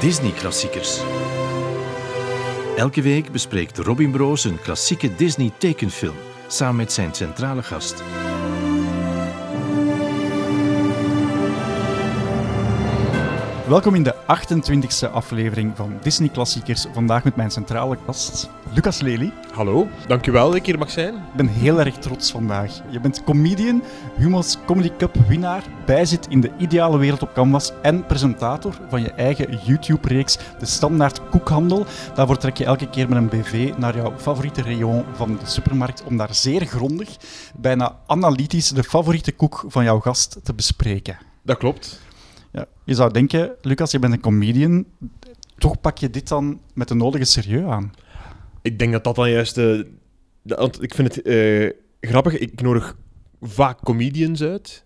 [0.00, 1.00] Disney-klassiekers.
[2.76, 6.14] Elke week bespreekt Robin Broos een klassieke Disney-tekenfilm
[6.48, 8.02] samen met zijn centrale gast.
[13.70, 16.86] Welkom in de 28e aflevering van Disney Klassiekers.
[16.92, 19.32] Vandaag met mijn centrale gast, Lucas Lely.
[19.52, 21.14] Hallo, dankjewel dat ik hier mag zijn.
[21.14, 22.80] Ik ben heel erg trots vandaag.
[22.88, 23.82] Je bent comedian,
[24.16, 29.10] Humo's Comedy Cup winnaar, bijzit in de ideale wereld op Canvas en presentator van je
[29.12, 31.86] eigen YouTube-reeks De Standaard Koekhandel.
[32.14, 36.02] Daarvoor trek je elke keer met een BV naar jouw favoriete rayon van de supermarkt
[36.04, 37.16] om daar zeer grondig,
[37.54, 41.18] bijna analytisch, de favoriete koek van jouw gast te bespreken.
[41.42, 42.08] Dat klopt.
[42.52, 44.84] Ja, je zou denken, Lucas, je bent een comedian,
[45.58, 47.92] toch pak je dit dan met de nodige serieus aan.
[48.62, 49.90] Ik denk dat dat dan juist de...
[50.42, 52.96] de- want ik vind het eh, grappig, ik nodig
[53.40, 54.84] vaak comedians uit.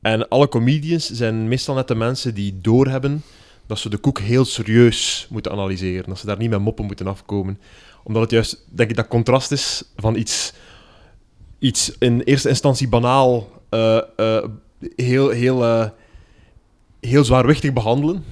[0.00, 3.22] En alle comedians zijn meestal net de mensen die doorhebben
[3.66, 6.08] dat ze de koek heel serieus moeten analyseren.
[6.08, 7.58] Dat ze daar niet met moppen moeten afkomen.
[8.04, 10.52] Omdat het juist, denk ik, dat contrast is van iets,
[11.58, 14.44] iets in eerste instantie banaal, eh, eh,
[14.96, 15.88] heel, heel, eh,
[17.06, 18.24] heel zwaarwichtig behandelen.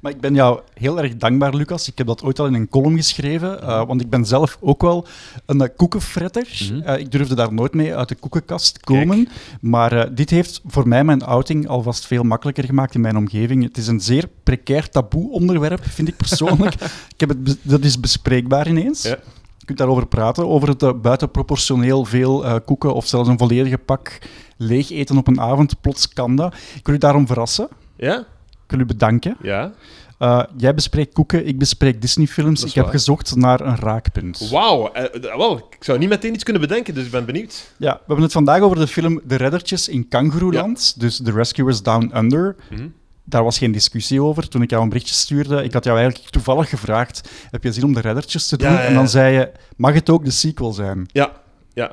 [0.00, 1.88] Maar ik ben jou heel erg dankbaar, Lucas.
[1.88, 4.82] Ik heb dat ooit al in een column geschreven, eh, want ik ben zelf ook
[4.82, 5.06] wel
[5.46, 6.48] een uh, koekenfretter.
[6.70, 6.80] Mhm.
[6.80, 9.28] Eh, ik durfde daar nooit mee uit de koekenkast komen.
[9.60, 13.62] Maar eh, dit heeft voor mij mijn outing alvast veel makkelijker gemaakt in mijn omgeving.
[13.62, 16.74] Het is een zeer precair taboe onderwerp, vind ik persoonlijk.
[17.14, 19.02] ik heb het dat is bespreekbaar ineens.
[19.02, 19.18] Ja.
[19.62, 24.18] Je kunt daarover praten, over het buitenproportioneel veel eh, koeken of zelfs een volledige pak
[24.56, 25.80] leeg eten op een avond.
[25.80, 26.54] Plots kan dat.
[26.74, 27.68] Ik wil u daarom verrassen.
[28.02, 28.18] Ja?
[28.64, 29.36] Ik wil u bedanken.
[29.42, 29.72] Ja.
[30.18, 32.64] Uh, jij bespreekt koeken, ik bespreek Disney-films.
[32.64, 34.48] Ik heb gezocht naar een raakpunt.
[34.50, 37.72] Wauw, eh, wel, ik zou niet meteen iets kunnen bedenken, dus ik ben benieuwd.
[37.76, 41.00] Ja, we hebben het vandaag over de film De Reddertjes in Kangaroeland.
[41.00, 42.56] Dus The Rescuers Down Under.
[42.70, 42.88] Mhm.
[43.24, 45.64] Daar was geen discussie over toen ik jou een berichtje stuurde.
[45.64, 48.68] Ik had jou eigenlijk toevallig gevraagd: heb je zin om De Reddertjes te doen?
[48.68, 48.86] Ja, ja, ja.
[48.86, 51.08] En dan zei je: mag het ook de sequel zijn?
[51.12, 51.32] Ja,
[51.74, 51.92] ja.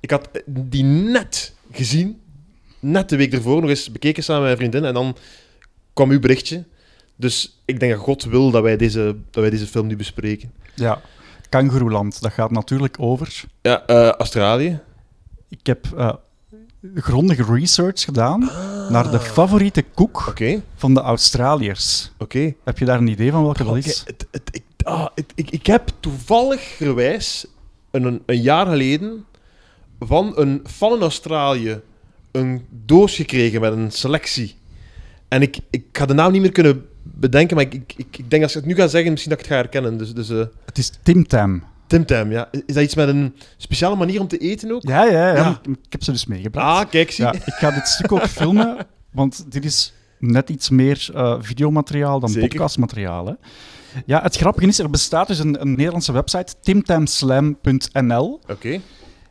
[0.00, 2.20] Ik had eh, die net gezien,
[2.80, 5.16] net de week ervoor, nog eens bekeken samen met mijn vriendin, en dan
[5.94, 6.64] kwam uw berichtje.
[7.16, 10.52] Dus ik denk dat God wil dat wij deze, dat wij deze film nu bespreken.
[10.74, 11.00] Ja,
[11.48, 13.44] Kangaroeland, dat gaat natuurlijk over.
[13.62, 14.80] Ja, eh, Australië.
[15.48, 16.12] Ik heb eh,
[16.94, 18.50] grondige research gedaan
[18.88, 20.60] naar de favoriete koek Ah.
[20.76, 22.10] Van de Australiërs.
[22.18, 22.54] oké.
[22.64, 24.02] Heb je daar een idee van welke dat is?
[24.06, 27.46] het- het- ik, ah, het- ik, ik heb toevalligerwijs
[27.90, 29.24] een, een jaar geleden
[30.00, 31.80] van een fan in Australië
[32.32, 34.54] een doos gekregen met een selectie.
[35.34, 38.42] En ik, ik ga de naam niet meer kunnen bedenken, maar ik, ik, ik, denk
[38.42, 39.98] als ik het nu ga zeggen, misschien dat ik het ga herkennen.
[39.98, 41.64] Dus, dus eh, Het is Tim Tam.
[41.86, 42.48] Tim Tam, ja.
[42.66, 44.82] Is dat iets met een speciale manier om te eten ook?
[44.82, 45.34] Ja, ja, ja.
[45.34, 45.60] Ja.
[45.62, 46.84] Ik, heb ze dus meegebracht.
[46.84, 47.24] Ah, kijk, zie.
[47.24, 48.76] ja, ik ga dit stuk ook filmen,
[49.12, 52.48] want dit is net iets meer eh, videomateriaal dan Zeker.
[52.48, 53.26] podcastmateriaal.
[53.26, 53.32] Hè.
[54.06, 58.40] Ja, het grappige is, er bestaat dus een, een Nederlandse website, timtamslam.nl.
[58.48, 58.80] Oké.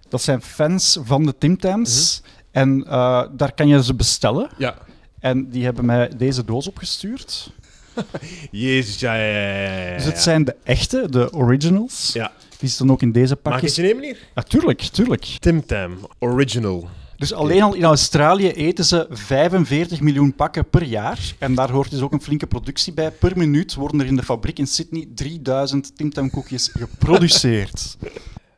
[0.10, 2.22] Dat zijn fans van de Timtams.
[2.22, 2.32] Mhm.
[2.52, 4.50] En eh, daar kan je ze bestellen.
[4.58, 4.76] Ja.
[5.24, 7.50] En die hebben mij deze doos opgestuurd.
[8.52, 12.10] Jezus, ja, ja, ja, ja, ja, Dus het zijn de echte, de originals.
[12.14, 12.32] Ja.
[12.60, 13.76] Die zitten ook in deze Mag ik pakjes.
[13.76, 14.18] je nemen hier?
[14.36, 15.26] Ja, tuurlijk, tuurlijk.
[15.40, 16.88] Tim Tam, original.
[17.18, 21.20] Dus alleen al in Australië eten ze 45 miljoen pakken per jaar.
[21.40, 23.12] En daar hoort dus ook een flinke productie bij.
[23.12, 27.98] Per minuut worden er in de fabriek in Sydney 3000 Tim Tam koekjes geproduceerd.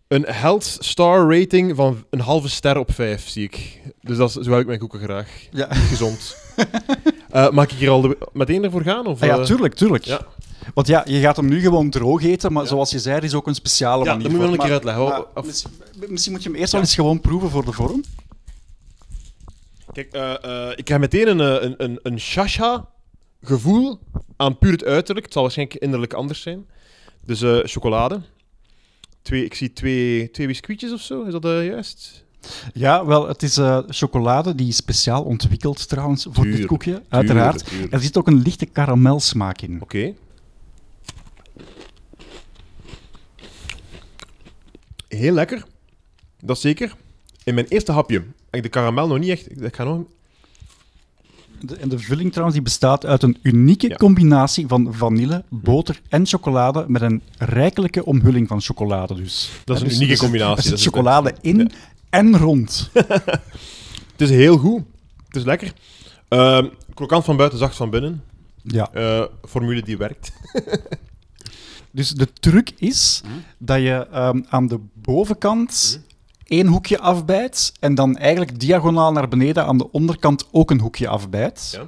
[0.07, 3.81] Een health star rating van een halve ster op vijf, zie ik.
[4.01, 5.29] Dus dat is, zo ik mijn koeken graag.
[5.51, 5.73] ja.
[5.73, 6.35] Gezond.
[7.29, 9.05] Eh, mag ik hier al de- meteen ervoor gaan?
[9.07, 9.43] Of, Ah, ja, eh?
[9.43, 10.03] tuurlijk, tuurlijk.
[10.03, 10.21] Ja.
[10.73, 12.69] Want ja, je gaat hem nu gewoon droog eten, maar Ja.
[12.69, 14.63] zoals je zei, er is ook een speciale Ja, manier dat moet je wel een
[14.63, 15.03] keer uitleggen.
[15.03, 15.71] maar Of- misschien,
[16.09, 18.03] misschien moet je hem eerst wel eens gewoon proeven voor de vorm.
[19.91, 23.99] Kijk, eh, ik heb meteen een, een, een, een shasha-gevoel
[24.37, 25.25] aan puur het uiterlijk.
[25.25, 26.65] Het zal waarschijnlijk innerlijk anders zijn.
[27.25, 28.21] Dus chocolade.
[29.25, 32.25] Twee, ik zie twee, twee biscuitjes of zo, is dat eh, juist?
[32.73, 37.71] Ja, wel, het is eh, chocolade die is speciaal ontwikkeld trouwens voor dit koekje, uiteraard.
[37.91, 39.81] Er zit ook een lichte karamelsmaak in.
[39.81, 40.13] Oké.
[45.07, 45.65] Heel lekker.
[46.41, 46.95] Dat zeker.
[47.43, 48.23] In mijn eerste hapje.
[48.51, 49.61] Ik de karamel nog niet echt.
[49.61, 50.03] Ik ga nog.
[51.59, 53.95] De, en de vulling trouwens die bestaat uit een unieke Ja.
[53.95, 59.49] combinatie van vanille, boter en chocolade met een rijkelijke omhulling van chocolade dus.
[59.63, 61.67] Dat is een dus- unieke dus combinatie, Er zit dat is het, chocolade in Ja.
[62.09, 62.89] en rond.
[64.11, 64.81] Het is heel goed.
[65.27, 65.73] Het is lekker.
[66.27, 68.23] Ehm krokant van buiten, zacht van binnen.
[68.63, 68.89] Ja.
[68.93, 70.31] Eh, formule die werkt.
[71.91, 73.33] Dus de truc is Mhm.
[73.57, 76.01] dat je ehm, aan de bovenkant
[76.45, 81.07] één hoekje afbijt en dan eigenlijk diagonaal naar beneden aan de onderkant ook een hoekje
[81.07, 81.69] afbijt.
[81.71, 81.87] Ja.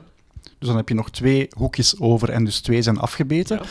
[0.59, 3.57] dus dan heb je nog twee hoekjes over en dus twee zijn afgebeten.
[3.57, 3.65] Ja.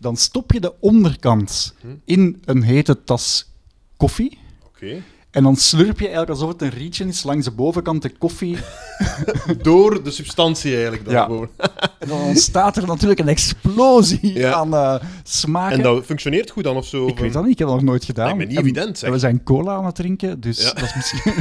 [0.00, 1.86] Dan stop je de onderkant Hm.
[2.04, 3.50] in een hete tas
[3.96, 4.38] koffie.
[4.66, 5.02] Oké.
[5.32, 8.56] En dan slurp je eigenlijk alsof het een rietje is langs de bovenkant de koffie.
[9.62, 11.12] Door de substantie eigenlijk Ja.
[11.12, 11.48] daarboven.
[11.98, 14.52] En dan ontstaat er natuurlijk een explosie Ja.
[14.52, 15.76] aan eh, smaken.
[15.76, 17.06] En dat functioneert goed dan of zo?
[17.06, 18.24] Ik weet dat niet, ik heb dat nog nooit gedaan.
[18.24, 19.08] Lijkt me niet En- evident, zeg.
[19.08, 20.72] En we zijn cola aan het drinken, dus Ja.
[20.72, 21.34] dat, is misschien...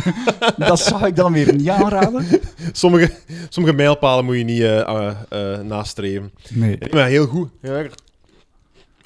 [0.68, 2.26] dat zou ik dan weer niet aanraden.
[2.72, 3.12] Sommige,
[3.50, 6.32] sommige mijlpalen moet je niet eh, eh, eh, nastreven.
[6.50, 6.78] Nee.
[6.80, 7.50] Nee, maar heel goed.
[7.62, 7.76] Ja,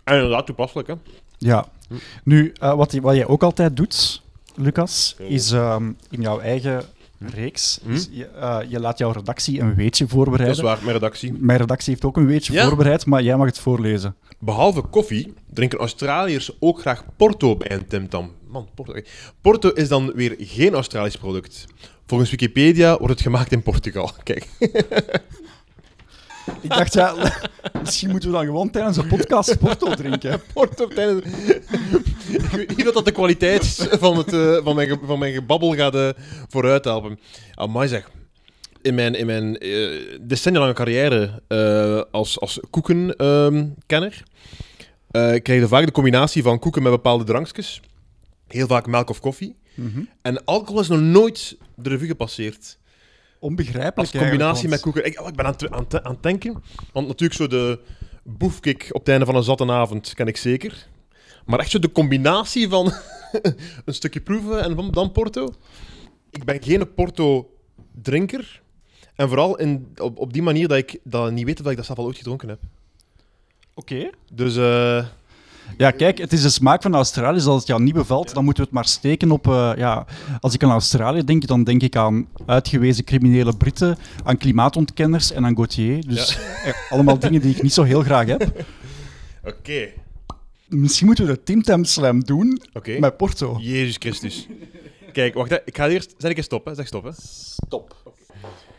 [0.04, 0.94] en inderdaad toepasselijk, hè?
[1.38, 1.66] Ja.
[2.24, 4.22] Nu, eh, wat, wat jij ook altijd doet,
[4.56, 6.84] Lucas, is ehm, in jouw eigen
[7.20, 7.98] reeks, Hm?
[8.12, 10.58] je, eh, je laat jouw redactie een weetje Dat voorbereiden.
[10.58, 11.34] is waar, mijn redactie.
[11.40, 12.68] Mijn redactie heeft ook een weetje Ja?
[12.68, 14.16] voorbereid, maar jij mag het voorlezen.
[14.40, 18.32] Behalve koffie drinken Australiërs ook graag Porto bij een Timtam.
[18.48, 18.94] Man, Porto.
[19.42, 21.66] Porto is dan weer geen Australisch product.
[22.06, 24.12] Volgens Wikipedia wordt het gemaakt in Portugal.
[24.24, 24.48] Kijk.
[26.66, 27.16] Ik dacht, ja,
[27.84, 30.42] misschien moeten we dan gewoon tijdens de podcast Porto drinken.
[30.54, 31.26] Porto tijdens...
[32.28, 35.76] Ik weet niet of dat de kwaliteit van, het, eh, van, mijn, van mijn gebabbel
[35.76, 36.10] gaat eh,
[36.50, 37.20] vooruit helpen.
[37.56, 38.12] Amai zeg.
[38.82, 39.90] In mijn, in mijn eh,
[40.22, 41.42] decennia lange carrière
[42.12, 44.24] als, als koekenkenner
[45.12, 47.82] krijg je vaak de combinatie van koeken met bepaalde drankjes.
[48.48, 49.56] Heel vaak melk of koffie.
[49.74, 50.04] Mhm.
[50.22, 52.78] En alcohol is nog nooit de revue gepasseerd.
[53.40, 55.06] Onbegrijpelijk Als combinatie met koeken.
[55.06, 56.64] Ik, oh, ik ben aan het, aan, aan het denken.
[56.92, 57.80] Want natuurlijk zo de
[58.24, 60.88] boefkik op het einde van een zatte avond ken ik zeker.
[61.46, 62.94] Maar echt zo de combinatie van
[63.86, 65.54] een stukje proeven en dan Porto.
[66.30, 68.62] Ik ben geen Porto-drinker.
[69.16, 71.86] En vooral in, op, op die manier dat ik dat niet weet of ik dat
[71.86, 72.60] zelf al ooit gedronken heb.
[73.74, 74.10] Oké.
[74.34, 75.06] Dus eh,
[75.78, 77.46] Ja, kijk, het is de smaak van Australië.
[77.46, 79.48] Als het jou niet bevalt, dan moeten we het maar steken op...
[79.48, 80.06] eh, ja,
[80.40, 85.46] als ik aan Australië denk, dan denk ik aan uitgewezen criminele Britten, aan klimaatontkenners en
[85.46, 86.08] aan Gauthier.
[86.08, 86.38] Dus
[86.90, 88.66] allemaal dingen die ik niet zo heel graag heb.
[89.44, 89.88] oké.
[90.68, 93.00] Misschien moeten we de Tim Tam Slam doen Oké.
[93.00, 93.58] met Porto.
[93.62, 94.48] Jezus Christus.
[95.14, 95.50] Kijk, wacht.
[95.50, 95.58] Hè.
[95.66, 96.14] Ik ga eerst...
[96.18, 96.76] Zeg ik eens stop, hè.
[96.76, 97.10] Zeg stop, hè.
[97.66, 97.96] Stop.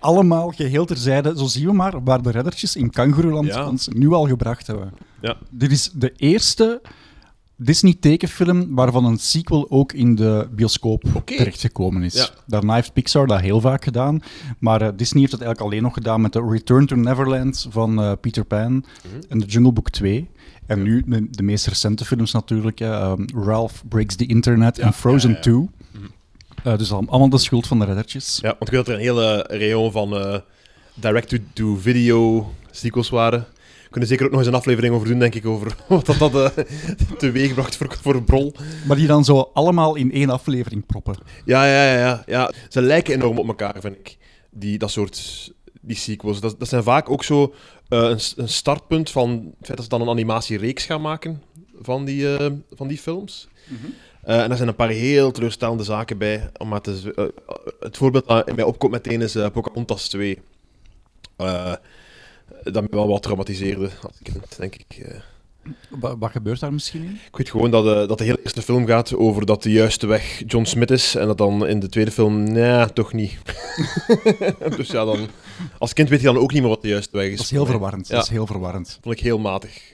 [0.06, 1.32] Allemaal geheel terzijde.
[1.36, 3.68] Zo zien we maar waar de reddertjes in Kangaroeland Ja.
[3.68, 4.92] ons nu al gebracht hebben.
[5.20, 5.36] Ja.
[5.50, 6.80] Dit is de eerste
[7.56, 12.14] Disney-tekenfilm waarvan een sequel ook in de bioscoop terechtgekomen is.
[12.14, 12.28] Ja.
[12.46, 14.20] Daarna heeft Pixar dat heel vaak gedaan,
[14.58, 18.00] maar eh, Disney heeft het eigenlijk alleen nog gedaan met de Return to Neverland van
[18.02, 18.84] eh, Peter Pan Mhm.
[19.28, 20.30] en The Jungle Book 2.
[20.66, 25.30] En nu de, de meest recente films natuurlijk, ehm, Ralph Breaks the Internet en Frozen
[25.30, 25.50] ja, Mhm.
[25.50, 25.56] ja.
[25.56, 25.68] 2.
[26.64, 28.38] Eh, dus al- allemaal de schuld van de reddertjes.
[28.42, 30.38] Ja, want ik weet dat er een hele rayon van eh,
[30.94, 33.46] direct-to-video sequels waren.
[33.84, 36.18] We kunnen zeker ook nog eens een aflevering over doen, denk ik, over wat dat,
[36.18, 36.64] dat eh,
[37.18, 38.52] teweegbracht voor, voor Brol.
[38.86, 41.16] Maar die dan zo allemaal in één aflevering proppen.
[41.44, 42.52] Ja, ja, ja, ja, ja.
[42.68, 44.16] Ze lijken enorm op elkaar, vind ik.
[44.50, 45.50] Die, dat soort
[45.80, 46.40] die sequels.
[46.40, 47.54] Dat, dat zijn vaak ook zo
[47.88, 51.42] een, een startpunt van het feit dat ze dan een animatiereeks gaan maken
[51.82, 52.26] van die,
[52.74, 53.48] van die films.
[54.26, 56.50] Eh, en daar zijn een paar heel teleurstellende zaken bij.
[56.58, 57.24] Om maar te, eh,
[57.80, 60.38] het voorbeeld dat mij opkomt meteen is eh, Pocahontas 2.
[61.36, 61.72] Eh,
[62.62, 64.96] dat me wel wat traumatiseerde als kind, denk ik.
[65.04, 65.14] eh.
[65.88, 67.18] Wa- wat gebeurt daar misschien in?
[67.28, 70.42] Ik weet gewoon dat, dat de hele eerste film gaat over dat de juiste weg
[70.46, 71.14] John Smith is.
[71.14, 73.38] En dat dan in de tweede film, nee, toch niet.
[74.76, 75.28] dus ja, dan,
[75.78, 77.36] als kind weet je dan ook niet meer wat de juiste weg is.
[77.36, 78.08] Dat is heel verwarrend.
[78.08, 78.14] Ja.
[78.14, 78.98] Dat is heel verwarrend.
[79.02, 79.90] Vond ik heel matig.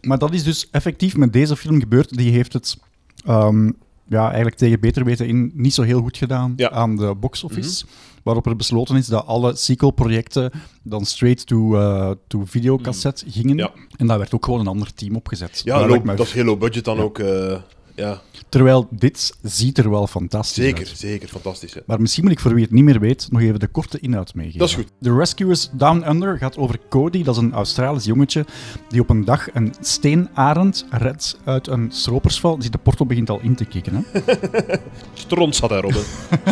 [0.00, 2.16] Maar dat is dus effectief met deze film gebeurd.
[2.16, 2.76] Die heeft het
[3.24, 3.70] ehm,
[4.08, 6.68] ja, eigenlijk tegen beter weten in niet zo heel goed gedaan Ja.
[6.68, 6.78] Mhm.
[6.78, 7.84] aan de box office.
[8.22, 10.50] Waarop er besloten is dat alle sequel-projecten
[10.82, 13.56] dan straight to, eh, to videocassette gingen.
[13.56, 13.70] Ja.
[13.96, 15.60] En daar werd ook gewoon een ander team opgezet.
[15.64, 17.02] ja, low- dat is heel low budget dan Ja.
[17.02, 17.18] ook.
[17.18, 17.56] eh,
[17.94, 18.20] ja,
[18.54, 20.98] Terwijl dit ziet er wel fantastisch zeker, uit.
[20.98, 21.28] zeker.
[21.28, 21.74] Fantastisch.
[21.74, 21.80] Hè.
[21.86, 24.34] Maar misschien moet ik voor wie het niet meer weet nog even de korte inhoud
[24.34, 24.58] meegeven.
[24.58, 24.86] Dat is goed.
[25.00, 27.22] The Rescuers Down Under gaat over Cody.
[27.22, 28.44] Dat is een Australisch jongetje
[28.88, 32.56] die op een dag een steenarend redt uit een stropersval.
[32.60, 34.04] Zie, de porto begint al in te kikken.
[34.10, 34.20] Hè?
[35.14, 36.02] Stront zat daar, Robin.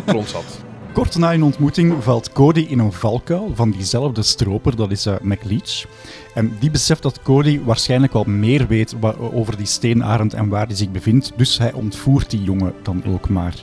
[0.07, 0.45] Stront zat.
[0.93, 5.15] Kort na hun ontmoeting valt Cody in een valkuil van diezelfde stroper, dat is eh,
[5.23, 5.85] McLeach.
[6.35, 10.77] En die beseft dat Cody waarschijnlijk wel meer weet over die steenarend en waar hij
[10.77, 11.33] zich bevindt.
[11.37, 13.55] Dus hij ontvoert die jongen dan ook maar.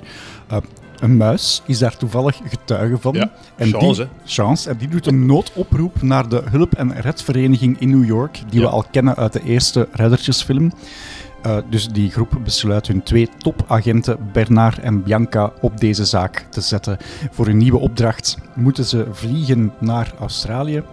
[0.48, 0.58] Eh,
[1.00, 3.14] een muis is daar toevallig getuige van.
[3.14, 4.70] Ja, en chance, die, chance.
[4.70, 8.66] En die doet een noodoproep naar de hulp- en redvereniging in New York, die Ja.
[8.66, 10.72] we al kennen uit de eerste Reddertjesfilm.
[11.42, 16.62] Eh, dus die groep besluit hun twee topagenten, Bernard en Bianca, op deze zaak te
[16.62, 16.98] zetten.
[17.32, 20.84] Voor hun nieuwe opdracht moeten ze vliegen naar Australië.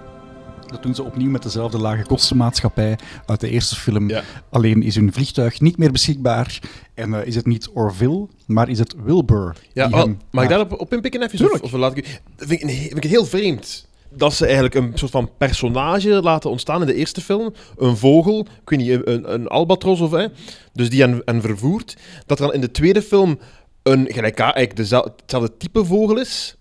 [0.70, 4.08] Dat doen ze opnieuw met dezelfde lage kostenmaatschappij uit de eerste film.
[4.08, 4.22] Ja.
[4.50, 6.58] Alleen is hun vliegtuig niet meer beschikbaar.
[6.94, 9.56] En eh, is het niet Orville, maar is het Wilbur.
[9.72, 11.38] Ja, hem mag ik daarop op inpikken even?
[11.38, 11.62] Tuurlijk.
[11.62, 12.20] Of, of laat ik.
[12.36, 13.86] Dat vind ik, vind ik heel vreemd.
[14.10, 17.54] dat ze eigenlijk een soort van personage laten ontstaan in de eerste film.
[17.76, 20.26] Een vogel, ik weet niet, een, een albatros of hè.
[20.72, 21.96] Dus die hen, hen vervoert.
[22.26, 23.38] Dat er dan in de tweede film
[23.82, 26.56] een gelijk eigenlijk dezelfde, hetzelfde type vogel is.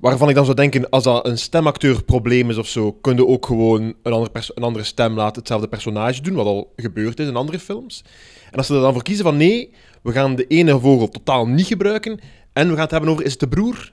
[0.00, 3.46] Waarvan ik dan zou denken, als dat een stemacteurprobleem is of zo, kun je ook
[3.46, 7.58] gewoon een een andere stem laten hetzelfde personage doen, wat al gebeurd is in andere
[7.58, 8.04] films.
[8.50, 11.46] En als ze er dan voor kiezen van nee, we gaan de ene vogel totaal
[11.46, 12.20] niet gebruiken
[12.52, 13.92] en we gaan het hebben over, is het de broer?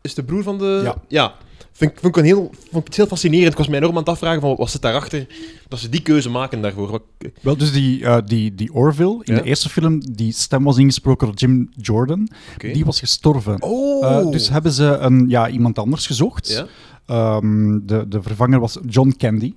[0.00, 0.94] Is het de broer van de...
[1.08, 1.34] Ja.
[1.76, 3.52] Vind, ik- vind ik een heel, vond ik het heel fascinerend.
[3.52, 5.26] Ik was mij enorm aan het afvragen van, wat zit daarachter?
[5.68, 6.90] Dat ze die keuze maken daarvoor.
[6.90, 7.02] Wat-
[7.42, 9.40] Wel, dus die, eh, die, die Orville in Ja.
[9.40, 13.62] de eerste film, die stem was ingesproken door Jim Jordan, die was gestorven.
[13.62, 14.04] Oh!
[14.06, 16.48] Eh, dus hebben ze een, ja, iemand anders gezocht.
[16.48, 16.66] Ja?
[17.06, 19.52] Ehm, de, de vervanger was John Candy.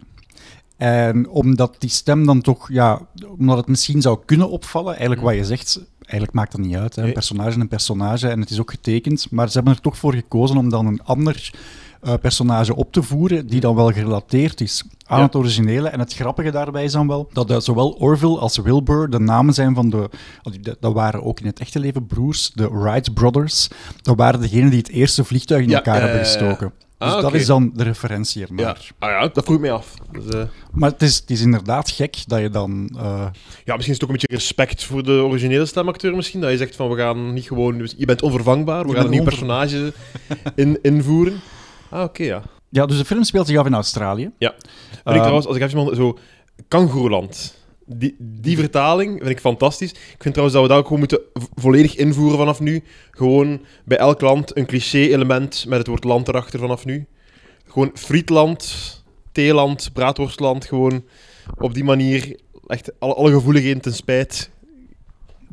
[0.77, 3.01] En omdat die stem dan toch, ja,
[3.37, 6.95] omdat het misschien zou kunnen opvallen, eigenlijk wat je zegt, eigenlijk maakt dat niet uit.
[6.95, 7.03] Hè.
[7.07, 9.27] Een personage is een personage en het is ook getekend.
[9.31, 11.51] Maar ze hebben er toch voor gekozen om dan een ander
[12.01, 15.25] eh, personage op te voeren, die dan wel gerelateerd is aan Ja.
[15.25, 15.87] het originele.
[15.89, 19.53] En het grappige daarbij is dan wel dat eh, zowel Orville als Wilbur de namen
[19.53, 20.09] zijn van de.
[20.79, 23.67] Dat waren ook in het echte leven broers, de Wright Brothers.
[24.01, 26.73] Dat waren degenen die het eerste vliegtuig in Ja, elkaar hebben gestoken.
[26.97, 27.37] Dus ah, dat oké.
[27.37, 28.65] is dan de referentie ernaar.
[28.99, 29.07] Ja.
[29.07, 29.93] Ah ja, dat vroeg ik mij af.
[30.11, 30.41] Dus, eh,
[30.71, 32.89] Maar het is, het is inderdaad gek dat je dan.
[33.65, 36.41] Ja, misschien is het ook een beetje respect voor de originele stemacteur misschien.
[36.41, 37.89] Dat je zegt van, we gaan niet gewoon...
[37.97, 39.93] Je bent onvervangbaar, we Je gaan een nieuw personage
[40.55, 41.39] in, invoeren.
[41.89, 42.41] Ah, oké, ja.
[42.69, 44.31] ja, dus de film speelt zich af in Australië.
[44.37, 44.53] Ja.
[44.53, 44.59] En
[45.03, 46.17] ik Eh, trouwens, als ik even zo...
[46.67, 47.57] Kangoeroeland.
[47.85, 49.91] Die, die vertaling vind ik fantastisch.
[49.91, 51.19] Ik vind trouwens dat we dat ook gewoon moeten
[51.55, 52.83] volledig invoeren vanaf nu.
[53.11, 57.07] Gewoon bij elk land een cliché-element met het woord land erachter vanaf nu.
[57.67, 60.65] Gewoon frietland, theeland, braadworstland.
[60.65, 61.03] Gewoon
[61.57, 64.49] op die manier echt alle, alle gevoeligheden ten spijt.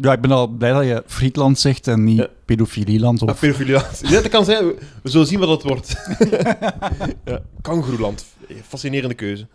[0.00, 2.28] Ja, ik ben al blij dat je Frietland zegt en niet Ja.
[2.44, 3.22] pedofilieland.
[3.22, 3.28] Of...
[3.28, 4.00] Ah, pedofilieland.
[4.02, 4.64] Ja, dat kan zijn.
[5.02, 5.96] We zullen zien wat dat wordt.
[7.24, 7.40] ja.
[7.62, 8.24] Kangoeroeland.
[8.62, 9.46] Fascinerende keuze.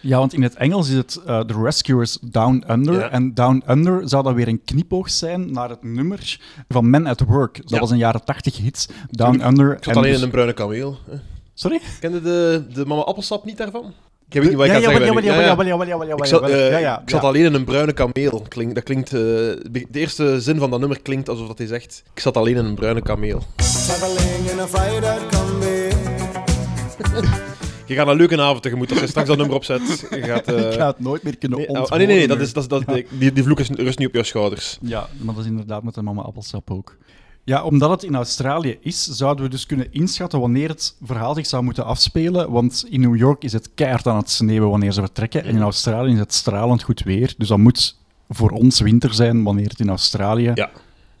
[0.00, 2.94] Ja, want in het Engels is het eh, The Rescuers Down Under.
[2.98, 3.10] Ja.
[3.10, 6.38] En Down Under zou dan weer een knipoog zijn naar het nummer
[6.68, 7.56] van Men at Work.
[7.56, 7.78] Dat Ja.
[7.78, 8.88] was een jaren 80 hit.
[9.10, 9.72] Down Under.
[9.76, 10.98] Ik zat En alleen dus- in een bruine kameel.
[11.54, 11.80] Sorry?
[12.00, 13.92] Kende de, de mama appelsap niet daarvan?
[14.28, 17.22] Ik heb niet wat ik ja, ga ja, Ik zat, eh, ja, ja, ik zat
[17.22, 17.28] ja.
[17.28, 18.46] alleen in een bruine kameel.
[18.48, 22.02] Klink, dat klinkt, eh, de eerste zin van dat nummer klinkt alsof dat hij zegt:
[22.14, 23.42] Ik zat alleen in een bruine kameel.
[27.86, 30.06] Je gaat een leuke avond tegemoet als je straks dat nummer opzet.
[30.10, 31.98] Je gaat, eh, Ik ga het nooit meer kunnen nee, onthouden.
[31.98, 34.08] ah, nee, nee, nee, dat is, dat is, dat, die, die vloek is, rust niet
[34.08, 34.78] op jouw schouders.
[34.80, 36.96] Ja, maar dat is inderdaad met de mama appelsap ook.
[37.46, 41.46] Ja, omdat het in Australië is, zouden we dus kunnen inschatten wanneer het verhaal zich
[41.46, 42.50] zou moeten afspelen.
[42.50, 45.44] Want in New York is het keihard aan het sneeuwen wanneer ze vertrekken.
[45.44, 47.34] En in Australië is het stralend goed weer.
[47.38, 47.96] Dus dat moet
[48.30, 50.70] voor ons winter zijn wanneer het in Australië Ja.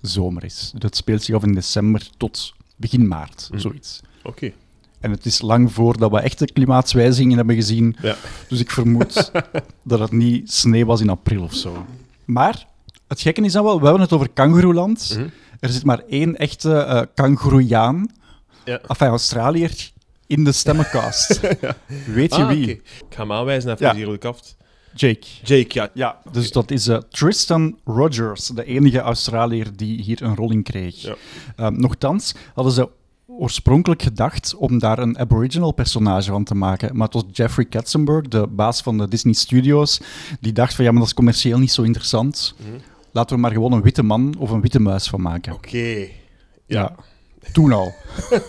[0.00, 0.72] zomer is.
[0.78, 3.60] Dat speelt zich af in december tot begin maart, Mhm.
[3.60, 4.00] zoiets.
[4.22, 4.52] Oké.
[5.00, 7.96] En het is lang voordat we echte klimaatswijzigingen hebben gezien.
[8.02, 8.16] Ja.
[8.48, 9.30] Dus ik vermoed
[9.82, 11.86] dat het niet sneeuw was in april of zo.
[12.24, 12.66] Maar
[13.08, 15.14] het gekke is dan wel, we hebben het over kangoeroeland.
[15.16, 15.28] Mhm.
[15.60, 18.06] Er zit maar één echte eh kangoeroeaan,
[18.64, 18.80] Ja.
[18.86, 19.90] enfin Australiër,
[20.26, 21.40] in de stemmencast.
[22.14, 22.70] Weet je Ah, wie?
[22.70, 23.94] Ik ga hem aanwijzen even Ja.
[23.94, 24.56] hier op kaft.
[24.94, 25.26] Jake.
[25.42, 25.90] Jake, ja.
[25.94, 30.62] Ja, dus dat is eh, Tristan Rogers, de enige Australiër die hier een rol in
[30.62, 30.94] kreeg.
[31.02, 31.14] Ja.
[31.56, 32.88] Eh, nochtans hadden ze
[33.26, 36.96] oorspronkelijk gedacht om daar een Aboriginal personage van te maken.
[36.96, 40.00] Maar het was Jeffrey Katzenberg, de baas van de Disney Studios,
[40.40, 42.54] die dacht van ja, maar dat is commercieel niet zo interessant.
[42.58, 42.70] Mhm.
[43.16, 45.52] Laten we maar gewoon een witte man of een witte muis van maken.
[45.52, 46.06] Oké.
[46.66, 46.94] Ja.
[47.52, 47.92] Toen al.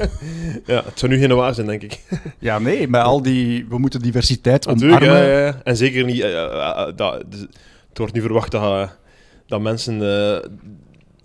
[0.65, 1.99] ja, het zou nu geen waar zijn, denk ik.
[2.39, 3.65] Ja, nee, met al die...
[3.69, 5.27] We moeten diversiteit Natuurlijk, omarmen.
[5.27, 5.61] ja, ja.
[5.63, 6.19] En zeker niet...
[6.21, 7.39] eh, eh, eh, dat, dus
[7.89, 8.97] het wordt nu verwacht dat,
[9.45, 9.97] dat mensen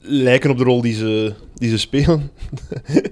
[0.01, 2.31] lijken op de rol die ze, die ze spelen.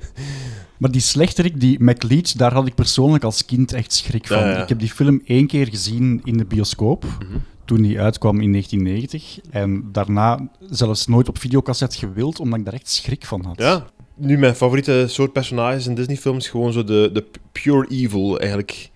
[0.79, 4.39] Maar die slechterik, die McLeach, daar had ik persoonlijk als kind echt schrik van.
[4.39, 4.63] Ja, ja.
[4.63, 7.39] Ik heb die film één keer gezien in de bioscoop, Mhm.
[7.71, 9.39] Toen die uitkwam in 1990.
[9.51, 13.59] En daarna zelfs nooit op videocassette gewild, omdat ik daar echt schrik van had.
[13.59, 13.87] Ja.
[14.15, 18.91] Nu, mijn favoriete soort personages in Disney-films gewoon zo de, de pure evil, eigenlijk.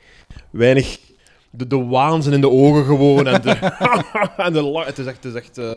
[0.51, 0.99] Weinig...
[1.51, 3.51] De, de waanzin in de ogen gewoon en de...
[4.47, 5.25] en de het is echt...
[5.25, 5.71] Het is echt eh,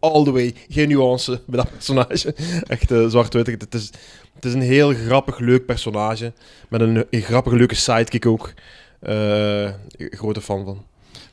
[0.00, 0.54] all the way.
[0.68, 2.34] Geen nuance bij dat personage.
[2.66, 3.46] Echt eh, zwart-wit.
[3.46, 3.90] Het is,
[4.34, 6.32] het is een heel grappig, leuk personage.
[6.68, 8.52] Met een, een grappige, leuke sidekick ook.
[9.00, 10.84] Eh, grote fan van.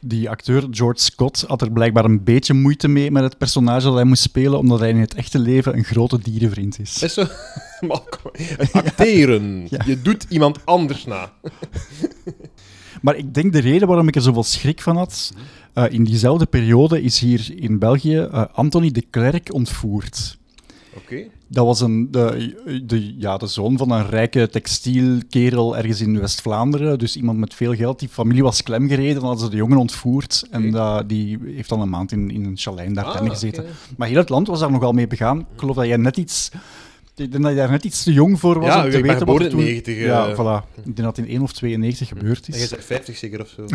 [0.06, 3.94] Die acteur George Scott had er blijkbaar een beetje moeite mee met het personage dat
[3.94, 7.04] hij moest spelen, omdat hij in het echte leven een grote dierenvriend is.
[7.04, 7.26] Is zo?
[8.72, 9.62] Acteren.
[9.70, 9.84] Ja.
[9.86, 11.32] Je doet iemand anders na.
[13.02, 15.34] Maar ik denk de reden waarom ik er zoveel schrik van had,
[15.74, 20.38] eh, in diezelfde periode is hier in België eh, Anthony de Klerk ontvoerd.
[20.96, 21.28] Oké.
[21.54, 27.00] Dat was een, de, de, ja, de zoon van een rijke textielkerel ergens in West-Vlaanderen.
[27.00, 28.00] Dus iemand met veel geld.
[28.00, 30.44] Die familie was klemgereden, dan hadden ze de jongen ontvoerd.
[30.52, 33.66] En dat- die heeft dan een maand in, in een chalet in Dardenne Ah, gezeten.
[33.98, 35.40] Maar heel het land was daar nogal mee begaan.
[35.40, 36.50] Ik geloof dat jij net iets...
[37.16, 39.26] Ik denk dat je daar net iets te jong voor was Ja, om te weten
[39.26, 39.60] wat er toen...
[39.64, 40.34] 90, Ja, eh.
[40.64, 40.68] voilà.
[40.76, 42.70] Ik denk dat in 1 of 92 gebeurd En jij is.
[42.70, 43.66] bent 50 zeker of zo?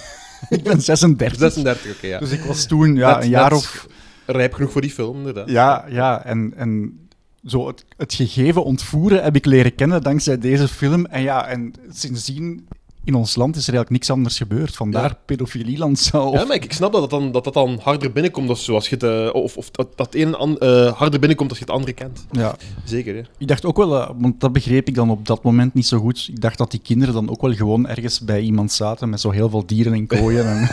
[0.56, 1.38] ik ben 36.
[1.38, 2.18] 36, oké, ja.
[2.18, 3.86] Dus ik was toen ja, Net- een jaar net of...
[4.26, 5.48] Rijp genoeg voor die film, inderdaad.
[5.50, 6.98] Ja, ja en, en
[7.44, 11.06] zo het, het gegeven ontvoeren heb ik leren kennen dankzij deze film.
[11.06, 12.66] En ja, en sindsdien
[13.04, 14.76] in ons land is er eigenlijk niks anders gebeurd.
[14.76, 15.18] Vandaar Ja.
[15.26, 16.38] pedofilieland zou.
[16.38, 18.48] Ja, maar ik, ik snap dat dat, dan, dat dat dan harder binnenkomt.
[18.48, 21.64] Als je het, eh, of, of dat dat het een eh, harder binnenkomt als je
[21.64, 22.26] het andere kent.
[22.30, 22.56] Ja.
[22.84, 23.22] Zeker, hè.
[23.38, 25.98] Ik dacht ook wel, eh, want dat begreep ik dan op dat moment niet zo
[25.98, 26.28] goed.
[26.32, 29.30] Ik dacht dat die kinderen dan ook wel gewoon ergens bij iemand zaten met zo
[29.30, 30.46] heel veel dieren in kooien.
[30.46, 30.68] En...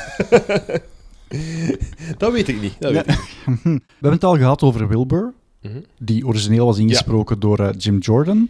[2.18, 2.74] Dat weet ik niet.
[2.80, 3.14] Dat weet Ja.
[3.14, 3.64] ik niet.
[3.64, 5.80] We hebben het al gehad over Wilbur, Mhm.
[5.98, 8.50] die origineel was ingesproken door eh, Jim Jordan.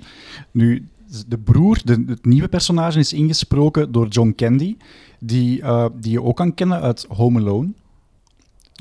[0.52, 0.88] Nu,
[1.28, 4.78] de broer, de, het nieuwe personage, is ingesproken door John Candy,
[5.20, 7.72] die, eh, die je ook kan kennen uit Home Alone.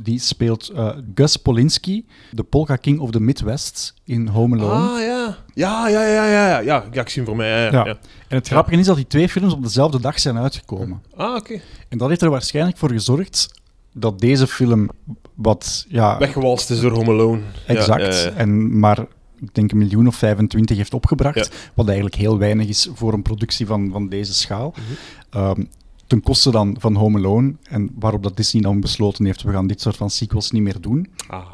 [0.03, 4.89] Die speelt eh, Gus Polinski, de Polka King of the Midwest in Home Alone.
[4.89, 5.37] Ah, ja.
[5.55, 6.85] Ja, ja, ja, ja, ja.
[6.93, 7.49] Ja, ik zie hem voor mij.
[7.49, 7.71] Ja, ja.
[7.71, 7.85] Ja.
[7.85, 7.99] ja.
[8.29, 11.03] En het grappige is dat die twee films op dezelfde dag zijn uitgekomen.
[11.17, 11.61] Ah, oké.
[11.89, 13.49] En dat heeft er waarschijnlijk voor gezorgd
[13.99, 14.89] dat deze film
[15.35, 15.87] wat...
[15.89, 17.41] Ja, Weggewalst is door Home Alone.
[17.67, 18.23] Exact.
[18.23, 18.31] ja.
[18.31, 19.07] En maar
[19.41, 21.71] ik denk een miljoen of 25 heeft opgebracht.
[21.75, 24.75] Wat eigenlijk heel weinig is voor een productie van, van deze schaal.
[24.77, 25.45] Mhm.
[25.45, 25.65] Ehm,
[26.07, 27.55] ten koste dan van Home Alone.
[27.63, 30.81] En waarop dat Disney dan besloten heeft, we gaan dit soort van sequels niet meer
[30.81, 31.07] doen.
[31.29, 31.47] Ah.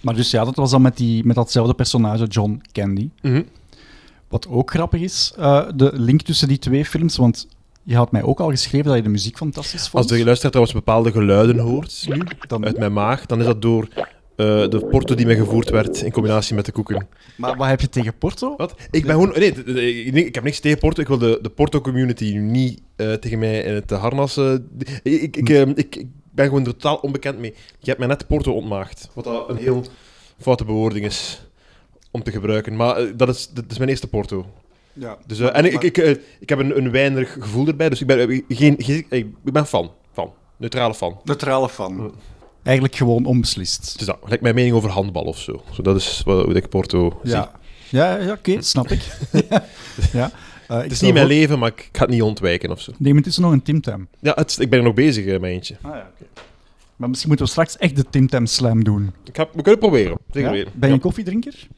[0.00, 3.10] Maar dus ja, dat was dan met, die, met datzelfde personage, John Candy.
[3.22, 3.42] Mhm.
[4.28, 7.46] Wat ook grappig is, eh, de link tussen die twee films, want
[7.82, 10.02] je had mij ook al geschreven dat je de muziek fantastisch vond.
[10.04, 13.62] Als de luisteraar trouwens bepaalde geluiden hoort nu, Dan- uit mijn maag, dan is dat
[13.62, 13.88] door
[14.36, 17.06] eh, de porto die mij gevoerd werd in combinatie met de koeken.
[17.36, 18.54] Maar wat heb je tegen Porto?
[18.56, 18.74] Wat?
[18.90, 19.32] Ik ben gewoon...
[19.38, 21.00] Nee, ik, ik heb niks tegen Porto.
[21.02, 24.36] Ik wil de, de Porto-community niet eh, tegen mij in het harnas...
[25.02, 27.54] ik, ik, eh, ik, ik ben gewoon er totaal onbekend mee.
[27.78, 29.08] Je hebt mij net Porto ontmaagd.
[29.14, 29.84] Wat dat een heel
[30.38, 31.46] foute bewoording is
[32.10, 32.76] om te gebruiken.
[32.76, 34.46] Maar eh, dat, is, dat is mijn eerste Porto.
[34.92, 35.18] Ja.
[35.26, 38.06] Dus, eh, en ik, ik, eh, ik heb een, een weinig gevoel erbij, dus ik
[38.06, 39.90] ben, eh, geen, geen, ik ben fan.
[40.12, 40.32] fan.
[40.56, 41.20] Neutrale fan.
[41.24, 42.14] Neutrale fan.
[42.62, 43.92] Eigenlijk gewoon onbeslist.
[43.92, 44.18] Het is dat.
[44.22, 45.62] Gelijk mijn mening over handbal of zo.
[45.72, 47.32] zo dat is wat, hoe ik Porto zie.
[47.32, 47.50] Ja,
[47.88, 49.00] ja, ja oké, snap ik.
[50.12, 50.30] ja.
[50.68, 52.80] Eh, ik Het is niet mijn leven, maar ik ik ga het niet ontwijken of
[52.80, 52.92] zo.
[52.98, 54.08] Neem intussen nog een Tim Tam.
[54.20, 55.76] Ja, het, ik ben er nog bezig met eentje.
[55.82, 56.10] Ah, ja,
[56.96, 59.12] Maar misschien moeten we straks echt de Tim Tam Slam doen.
[59.24, 60.16] Ik ga, we kunnen het proberen.
[60.30, 60.56] Zeker Ja?
[60.56, 60.72] weten.
[60.74, 60.92] Ben je Ja.
[60.92, 61.68] een koffiedrinker?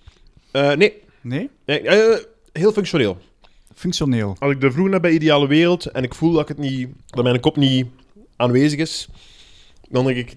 [0.51, 1.03] Eh, nee.
[1.21, 1.51] Nee?
[1.67, 2.25] nee eh,
[2.59, 3.19] heel functioneel.
[3.75, 4.37] Functioneel.
[4.39, 6.89] Als ik de vloer heb bij Ideale Wereld en ik voel dat, ik het niet,
[7.07, 7.87] dat mijn kop niet
[8.37, 9.09] aanwezig is,
[9.89, 10.37] dan denk ik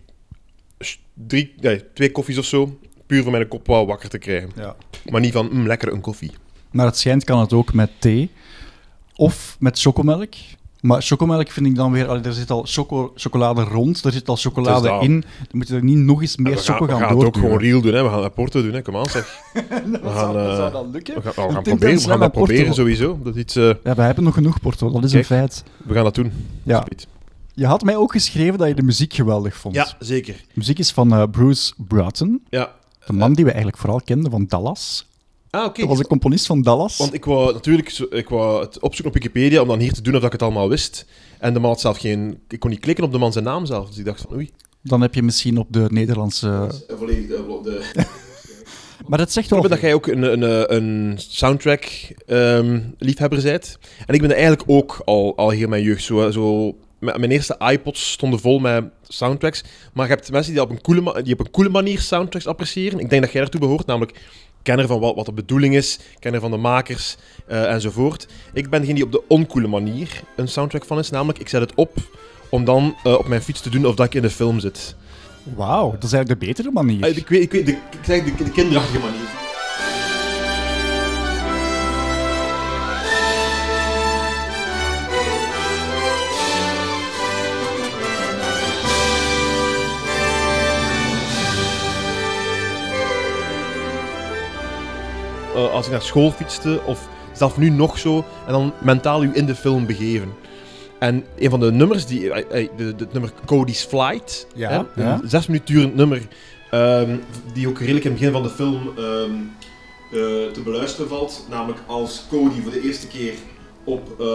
[1.13, 4.49] drie, nee, twee koffies of zo, puur voor mijn kop wakker te krijgen.
[4.55, 4.75] Ja.
[5.09, 6.31] Maar niet van, mm, lekker een koffie.
[6.71, 8.31] Maar het schijnt kan het ook met thee.
[9.15, 10.33] Of met chocomelk.
[10.81, 12.07] Maar chocomelk vind ik dan weer...
[12.07, 15.21] allee, er zit al choco, chocolade rond, er zit al chocolade in.
[15.21, 17.27] Dan moet je er niet nog eens meer we gaan, choco we gaan gaan het
[17.27, 18.03] ook gewoon real doen, hè.
[18.03, 18.81] we gaan Porto doen, hè.
[18.81, 19.39] kom aan zeg.
[19.53, 21.15] Dat We gaan, zou, dat eh, zou dat lukken?
[21.15, 22.45] We gaan, we gaan proberen, we gaan dat Porto.
[22.45, 23.19] proberen sowieso.
[23.23, 24.91] Dat iets, eh, Ja, wij hebben nog genoeg, Porto.
[24.91, 25.29] Dat is Kijk.
[25.29, 25.63] een feit.
[25.85, 26.31] we gaan dat doen.
[26.63, 26.81] Ja.
[26.81, 27.07] Speed.
[27.53, 29.75] Je had mij ook geschreven dat je de muziek geweldig vond.
[29.75, 30.33] Ja, zeker.
[30.33, 32.41] De muziek is van eh, Bruce Broughton.
[32.49, 32.71] Ja.
[33.05, 35.07] De man die we eigenlijk vooral kenden van Dallas.
[35.49, 35.79] Ah, oké.
[35.79, 36.97] Dat was de componist van Dallas.
[36.97, 40.13] Want ik wou natuurlijk ik wou het opzoeken op Wikipedia om dan hier te doen
[40.13, 41.05] of dat ik het allemaal wist.
[41.39, 42.39] En de man had zelf geen...
[42.47, 43.87] Ik kon niet klikken op de man zijn naam zelf.
[43.87, 44.49] Dus ik dacht van oei.
[44.81, 46.69] Dan heb je misschien op de Nederlandse...
[46.87, 47.59] Volledig de...
[47.63, 47.81] de...
[49.07, 49.61] Maar het zegt Ik wel...
[49.61, 53.77] hoop dat jij ook een, een, een soundtrack-liefhebber bent.
[54.05, 56.03] En ik ben er eigenlijk ook al, al heel mijn jeugd.
[56.03, 59.63] Zo, zo, mijn eerste iPods stonden vol met soundtracks.
[59.93, 62.99] Maar je hebt mensen die op een coole, die op een coole manier soundtracks appreciëren.
[62.99, 64.19] Ik denk dat jij daartoe behoort, namelijk
[64.67, 68.27] kenner van wat, wat de bedoeling is, kenner van de makers eh, enzovoort.
[68.53, 71.09] Ik ben degene die op de oncoole manier een soundtrack van is.
[71.09, 71.97] Namelijk, ik zet het op
[72.49, 74.95] om dan eh, op mijn fiets te doen of dat ik in de film zit.
[75.55, 77.03] Wauw, dat is eigenlijk de betere manier.
[77.03, 79.46] Ah, ik weet, ik weet de, ik zeg de, de kinderachtige manier.
[95.57, 99.29] Eh, als ik naar school fietste, of zelf nu nog zo, en dan mentaal u
[99.33, 100.33] in de film begeven.
[100.99, 105.19] En een van de nummers, die, eh, eh, het nummer Cody's Flight, Ja, hè, ja.
[105.21, 106.21] een zes minuten durend nummer,
[106.71, 107.17] ehm,
[107.53, 109.31] die ook redelijk in het begin van de film ehm,
[110.11, 111.45] eh, te beluisteren valt.
[111.49, 113.33] Namelijk als Cody voor de eerste keer
[113.83, 114.25] op, eh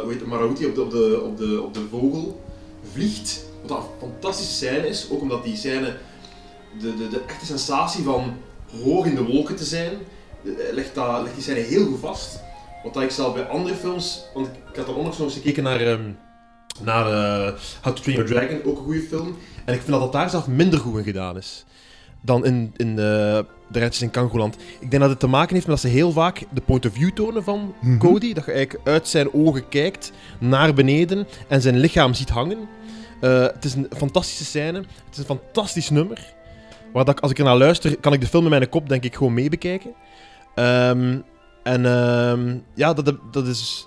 [0.00, 2.40] hoe heet het, Marauti, op de, op, de, op, de, op de vogel
[2.92, 3.44] vliegt.
[3.66, 5.96] Wat een fantastische scène is, ook omdat die scène
[6.80, 8.36] de, de, de echte sensatie van
[8.84, 9.92] hoog in de wolken te zijn,
[10.72, 12.40] legt, dat, legt die scène heel goed vast.
[12.82, 15.62] Wat dat ik zelf bij andere films, want ik, had dan onlangs nog eens gekeken
[15.62, 16.10] naar, ehm,
[16.82, 19.36] naar eh, How to Train Your Dragon, ook een goede film.
[19.64, 21.64] En ik vind dat dat daar zelf minder goed in gedaan is
[22.22, 22.94] dan in, in eh,
[23.68, 24.56] De Rijtjes in Kangoland.
[24.80, 26.92] Ik denk dat het te maken heeft met dat ze heel vaak de point of
[26.92, 27.98] view tonen van Mhm.
[27.98, 28.32] Cody.
[28.32, 32.58] Dat je eigenlijk uit zijn ogen kijkt naar beneden en zijn lichaam ziet hangen.
[33.20, 34.78] Eh, het is een fantastische scène.
[34.78, 36.34] Het is een fantastisch nummer.
[36.92, 39.04] Waar dat als ik er naar luister, kan ik de film in mijn kop denk
[39.04, 39.92] ik gewoon meebekijken.
[40.60, 41.18] Ehm,
[41.62, 43.86] en ehm, ja, dat, dat is...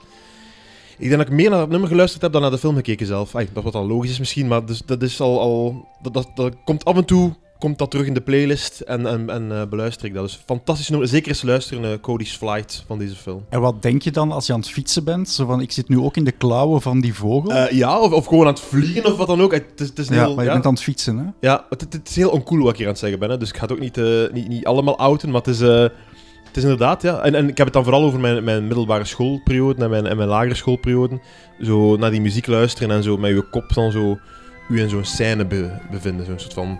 [0.97, 3.05] Ik denk dat ik meer naar het nummer geluisterd heb dan naar de film gekeken
[3.05, 3.35] zelf.
[3.35, 5.39] Ai, dat wat al logisch is misschien, maar dus, dat is al...
[5.39, 7.33] al dat, dat, dat komt af en toe
[7.63, 10.23] komt dat terug in de playlist en, en, en eh, beluister ik dat.
[10.23, 11.07] Dus fantastisch nummer.
[11.07, 13.45] Zeker eens luisteren naar Cody's Flight van deze film.
[13.49, 15.29] En wat denk je dan als je aan het fietsen bent?
[15.29, 17.51] Zo van, ik zit nu ook in de klauwen van die vogel.
[17.51, 19.51] Eh, ja, of, of gewoon aan het vliegen of wat dan ook.
[19.51, 20.53] Het is, het is ja, heel, maar je ja.
[20.53, 21.25] bent aan het fietsen, hè?
[21.39, 23.29] Ja, het, het is heel oncool wat ik hier aan het zeggen ben.
[23.29, 23.37] Hè.
[23.37, 25.29] Dus ik ga het ook niet, eh, niet, niet allemaal outen.
[25.29, 25.85] Maar het is, eh,
[26.53, 27.19] het is inderdaad, ja.
[27.19, 30.17] En, en ik heb het dan vooral over mijn, mijn middelbare schoolperiode en mijn, en
[30.17, 31.19] mijn lagere schoolperiode.
[31.61, 34.17] Zo naar die muziek luisteren en zo met je kop dan zo
[34.69, 36.25] u in zo'n scène be- bevinden.
[36.25, 36.79] Zo'n soort van,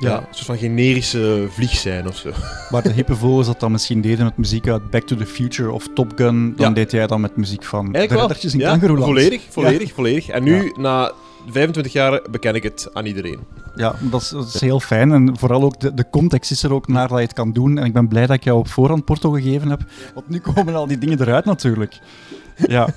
[0.00, 0.16] ja.
[0.18, 2.30] een soort van generische vliegscène of zo.
[2.70, 5.72] Waar de hippe vogels dat dan misschien deden met muziek uit Back to the Future
[5.72, 6.74] of Top Gun, dan Ja.
[6.74, 10.28] deed jij dan met muziek van Eigenlijk de in ja, volledig, volledig, volledig.
[10.28, 11.12] En nu, na
[11.46, 13.38] 25 jaar, beken ik het aan iedereen.
[13.76, 15.12] Ja, dat is, dat is heel fijn.
[15.12, 17.78] En vooral ook de, de context is er ook naar dat je het kan doen.
[17.78, 19.80] En ik ben blij dat ik jou op voorhand Porto gegeven heb.
[20.14, 21.98] Want nu komen al die dingen eruit natuurlijk.
[22.68, 22.88] Ja.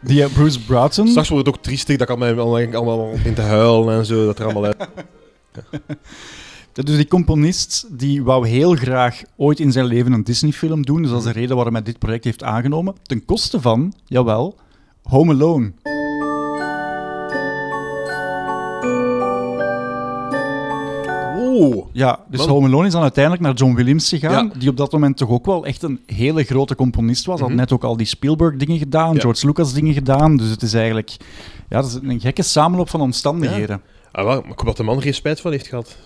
[0.00, 1.08] Die eh, Bruce Broughton.
[1.08, 4.24] Straks wordt het ook triestig dat ik allemaal, allemaal, begin te huilen en zo.
[4.24, 4.76] Dat er allemaal uit.
[6.72, 11.02] Dus die componist die wou heel graag ooit in zijn leven een Disney-film doen.
[11.02, 12.94] Dus dat is de reden waarom hij dit project heeft aangenomen.
[13.02, 14.56] Ten koste van, jawel,
[15.02, 15.72] Home Alone.
[21.58, 21.86] Oh.
[21.92, 22.44] Ja, dus.
[22.46, 24.58] Home Alone is dan uiteindelijk naar John Williams gegaan, Ja.
[24.58, 27.40] die op dat moment toch ook wel echt een hele grote componist was.
[27.40, 27.58] Had Mhm.
[27.58, 29.20] net ook al die Spielberg-dingen gedaan, Ja.
[29.20, 30.36] George Lucas-dingen gedaan.
[30.36, 31.16] Dus het is eigenlijk
[31.68, 33.82] ja, dat is een gekke samenloop van omstandigheden.
[34.12, 35.96] Ah, wel, maar ik hoop dat de man er geen spijt van heeft gehad.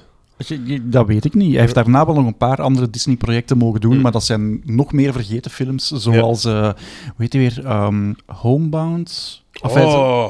[0.83, 1.51] Dat weet ik niet.
[1.53, 4.01] Hij heeft daarna wel nog een paar andere Disney-projecten mogen doen, Mm.
[4.01, 6.75] maar dat zijn nog meer vergeten films, zoals, eh hoe
[7.17, 9.41] heet die weer, Ehm, Homebound?
[9.63, 9.81] Oh, ja,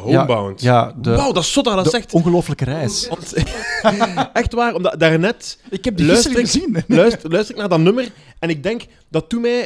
[0.02, 0.60] Homebound.
[0.60, 2.12] Ja, de, Wauw, dat is zot dat zegt.
[2.12, 3.08] ongelooflijke reis.
[3.08, 3.34] Want,
[4.32, 6.76] echt waar, omdat daarnet Ik heb die Luister ik- gezien.
[6.88, 9.60] luister, luister ik naar dat nummer en ik denk, dat doet mij...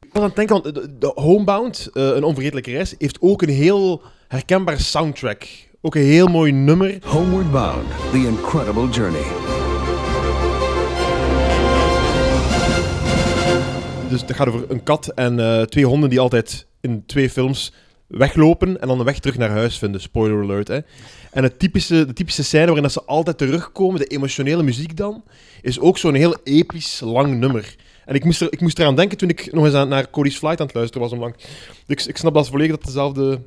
[0.00, 3.42] Ik was aan het denken, want de, de Homebound, eh, een onvergetelijke reis, heeft ook
[3.42, 5.46] een heel herkenbare soundtrack.
[5.80, 6.98] Ook een heel mooi nummer.
[7.04, 9.49] Homeward Bound, The Incredible Journey.
[14.10, 17.72] Dus dat gaat over een kat en eh, twee honden die altijd in twee films
[18.06, 20.00] weglopen en dan de weg terug naar huis vinden.
[20.00, 20.78] Spoiler alert, hè.
[21.30, 25.24] En het typische, de typische scène waarin dat ze altijd terugkomen, de emotionele muziek dan,
[25.62, 27.76] is ook zo'n heel episch lang nummer.
[28.04, 30.38] En ik moest, er, ik moest eraan denken toen ik nog eens aan, naar Cody's
[30.38, 31.36] Flight aan het luisteren was omlang.
[31.36, 31.46] Dus
[31.86, 33.40] ik, ik snap dat volledig dat het dezelfde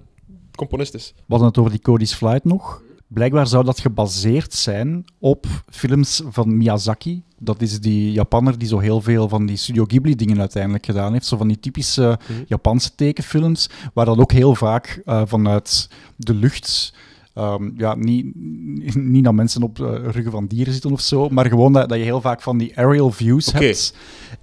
[0.56, 1.14] componist is.
[1.28, 2.82] Hadden het over die Cody's Flight nog.
[3.14, 7.24] Blijkbaar zou dat gebaseerd zijn op films van Miyazaki.
[7.40, 11.26] Dat is die Japanner die zo heel veel van die Studio Ghibli-dingen uiteindelijk gedaan heeft.
[11.26, 16.94] Zo van die typische Japanse tekenfilms, waar dat ook heel vaak eh, vanuit de lucht...
[17.34, 18.36] ehm, ja, niet,
[18.96, 21.98] niet dat mensen op eh, ruggen van dieren zitten of zo, maar gewoon dat, dat
[21.98, 23.96] je heel vaak van die aerial views hebt.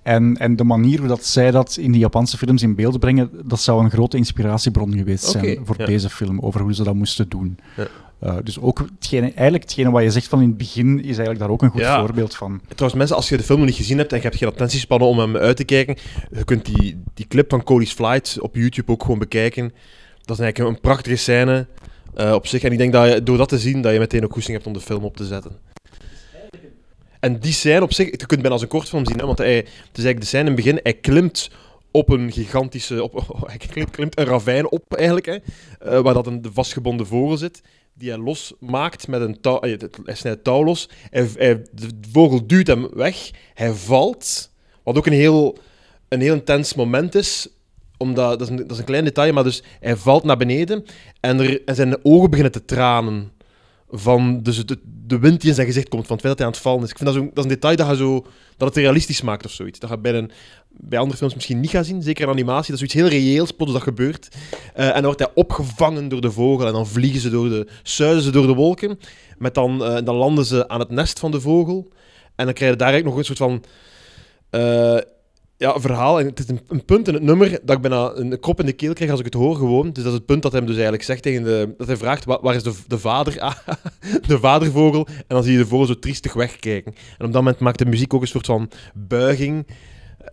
[0.03, 3.31] En, en de manier hoe dat zij dat in die Japanse films in beeld brengen,
[3.45, 5.87] dat zou een grote inspiratiebron geweest zijn voor ja.
[5.87, 7.59] deze film, over hoe ze dat moesten doen.
[7.77, 7.87] Ja.
[8.25, 11.39] Uh, dus ook hetgene, eigenlijk hetgene wat je zegt van in het begin, is eigenlijk
[11.39, 11.99] daar ook een goed Ja.
[12.01, 12.61] voorbeeld van.
[12.69, 15.09] Trouwens, mensen, als je de film nog niet gezien hebt en je hebt geen attentiespannen
[15.09, 15.97] om hem uit te kijken,
[16.33, 19.73] je kunt die, die clip van Cody's Flight op YouTube ook gewoon bekijken.
[20.25, 21.67] Dat is eigenlijk een prachtige scène
[22.15, 22.63] eh, op zich.
[22.63, 24.67] En ik denk dat je, door dat te zien, dat je meteen ook goesting hebt
[24.69, 25.53] om de film op te zetten.
[27.21, 29.39] En die scène op zich, je kunt het bijna als een kortfilm zien, hè, want
[29.39, 31.51] hij, het is eigenlijk de scène in het begin, hij klimt
[31.91, 35.37] op een gigantische, op, hij klimt, een ravijn op eigenlijk, hè,
[35.79, 37.63] eh, waar dat een de vastgebonden vogel zit,
[37.95, 42.89] die hij losmaakt met een touw, eh, hij snijdt touw los, de vogel duwt hem
[42.95, 44.51] weg, hij valt,
[44.83, 45.59] wat ook een heel,
[46.09, 47.49] een heel intens moment is,
[47.97, 50.85] omdat, dat is, een, dat is een klein detail, maar dus hij valt naar beneden
[51.21, 53.33] en, er, en zijn ogen beginnen te tranen
[53.91, 56.47] van dus de, de wind die in zijn gezicht komt, van het feit dat hij
[56.47, 56.91] aan het vallen is.
[56.91, 58.27] Ik vind dat, zo, dat is een detail dat, je zo,
[58.57, 59.79] dat het realistisch maakt of zoiets.
[59.79, 60.31] Dat je bij, een,
[60.69, 62.73] bij andere films misschien niet gaat zien, zeker in animatie.
[62.73, 64.29] Dat is zoiets heel reëels, plots dat gebeurt.
[64.75, 67.67] Eh, en dan wordt hij opgevangen door de vogel en dan vliegen ze door de,
[67.83, 68.99] suizen ze door de wolken.
[69.39, 71.89] Met dan, eh, dan landen ze aan het nest van de vogel.
[72.37, 73.65] En dan krijg je daar eigenlijk nog een soort van...
[74.51, 74.99] eh,
[75.61, 76.21] ja, verhaal.
[76.21, 78.67] En het is een, een punt in het nummer dat ik bijna een kop in
[78.67, 79.93] de keel krijg als ik het hoor gewoon.
[79.93, 81.75] Dus dat is het punt dat hij hem dus eigenlijk zegt tegen de...
[81.79, 83.39] Dat hij vraagt, wa- waar is de, de vader?
[83.41, 83.55] Ah,
[84.27, 85.07] de vadervogel.
[85.07, 86.93] En dan zie je de vogel zo triestig wegkijken.
[87.19, 89.67] En op dat moment maakt de muziek ook een soort van buiging.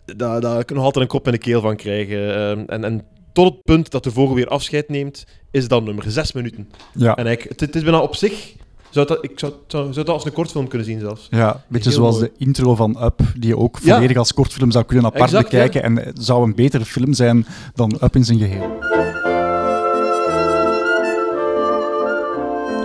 [0.05, 2.35] Daar, daar kun je nog altijd een kop in de keel van krijgen.
[2.35, 6.11] Ehm, en, en tot het punt dat de vogel weer afscheid neemt, is dat nummer.
[6.11, 6.69] Zes minuten.
[6.93, 7.15] Ja.
[7.15, 8.55] En eigenlijk, het, het is bijna op zich...
[8.97, 11.27] Zou dat, ik zou, zou, zou dat als een kortfilm kunnen zien zelfs.
[11.29, 12.29] Ja, een beetje Heel zoals mooi.
[12.37, 13.93] de intro van Up, die je ook Ja.
[13.93, 15.83] volledig als kortfilm zou kunnen apart Exact, bekijken.
[15.83, 18.75] En het zou een betere film zijn dan Up in zijn geheel.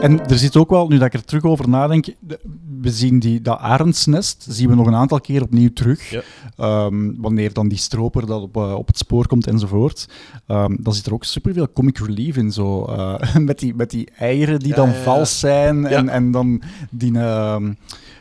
[0.01, 2.40] En er zit ook wel, nu dat ik er terug over nadenk, de-
[2.83, 6.11] we zien die, dat arendsnest zien we nog een aantal keer opnieuw terug.
[6.11, 6.23] Ja.
[6.57, 10.09] Ehm, wanneer dan die stroper dat op, eh, op het spoor komt enzovoort.
[10.47, 12.85] Ehm dan zit er ook superveel comic relief in, zo.
[12.85, 17.18] eh, met, die, met die eieren die Ja, dan vals zijn en, en dan die...
[17.18, 17.73] ehm,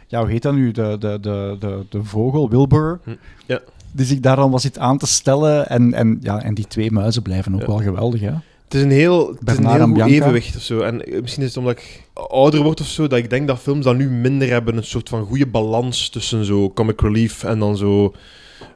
[0.08, 0.72] ja, hoe heet dat nu?
[0.72, 3.00] De, de, de, de, de vogel, Wilbur.
[3.04, 3.12] Hm,
[3.46, 3.60] ja.
[3.92, 5.70] Die zich daar dan was zit aan te stellen.
[5.70, 8.34] En, en, ja, en die twee muizen blijven ook wel geweldig, hè?
[8.72, 10.80] Het is een heel, het is een heel goed evenwicht of zo.
[10.80, 13.60] En eh, misschien is het omdat ik ouder word of zo, dat ik denk dat
[13.60, 17.60] films dat nu minder hebben een soort van goede balans tussen zo comic relief en
[17.60, 18.14] dan zo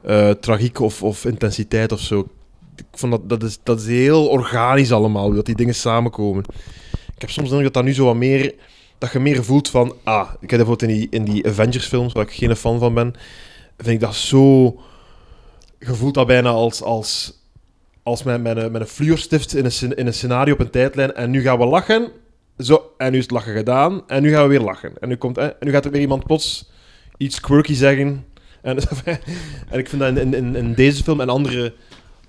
[0.02, 2.28] eh, tragiek of, of intensiteit of zo.
[2.76, 6.44] Ik vond dat, dat, is, dat is heel organisch allemaal, dat die dingen samenkomen.
[7.14, 8.54] Ik heb soms de indruk dat dat nu zo wat meer,
[8.98, 12.12] dat je meer voelt van, ah, ik heb bijvoorbeeld in die, in die Avengers films,
[12.12, 13.14] waar ik geen fan van ben,
[13.76, 14.64] vind ik dat zo,
[15.78, 17.44] je voelt dat bijna als, als
[18.06, 19.18] als met, een, met een
[19.54, 21.14] in een, in een scenario op een tijdlijn.
[21.14, 22.10] En nu gaan we lachen.
[22.58, 24.02] Zo, en nu is het lachen gedaan.
[24.06, 24.92] En nu gaan we weer lachen.
[25.00, 26.70] En nu, komt, en nu gaat er weer iemand plots
[27.16, 28.24] iets quirky zeggen.
[28.62, 28.76] En,
[29.70, 31.74] en ik vind dat in, in, in deze film en andere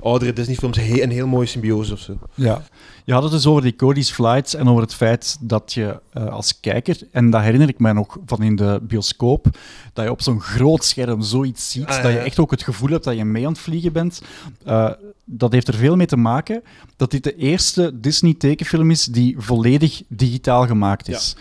[0.08, 2.17] oudere Disney-films he- een heel mooie symbiose of zo.
[2.36, 2.62] Ja.
[3.06, 6.28] Je had het dus over die Cody's Flights en over het feit dat je eh,
[6.28, 9.46] als kijker, en dat herinner ik mij nog van in de bioscoop,
[9.93, 12.24] dat je op zo'n groot scherm zoiets ziet, Ah, ja, dat je ja.
[12.24, 14.22] echt ook het gevoel hebt dat je mee aan het vliegen bent.
[14.65, 14.89] Eh,
[15.26, 16.63] dat heeft er veel mee te maken
[16.96, 21.36] dat dit de eerste Disney-tekenfilm is die volledig digitaal gemaakt is.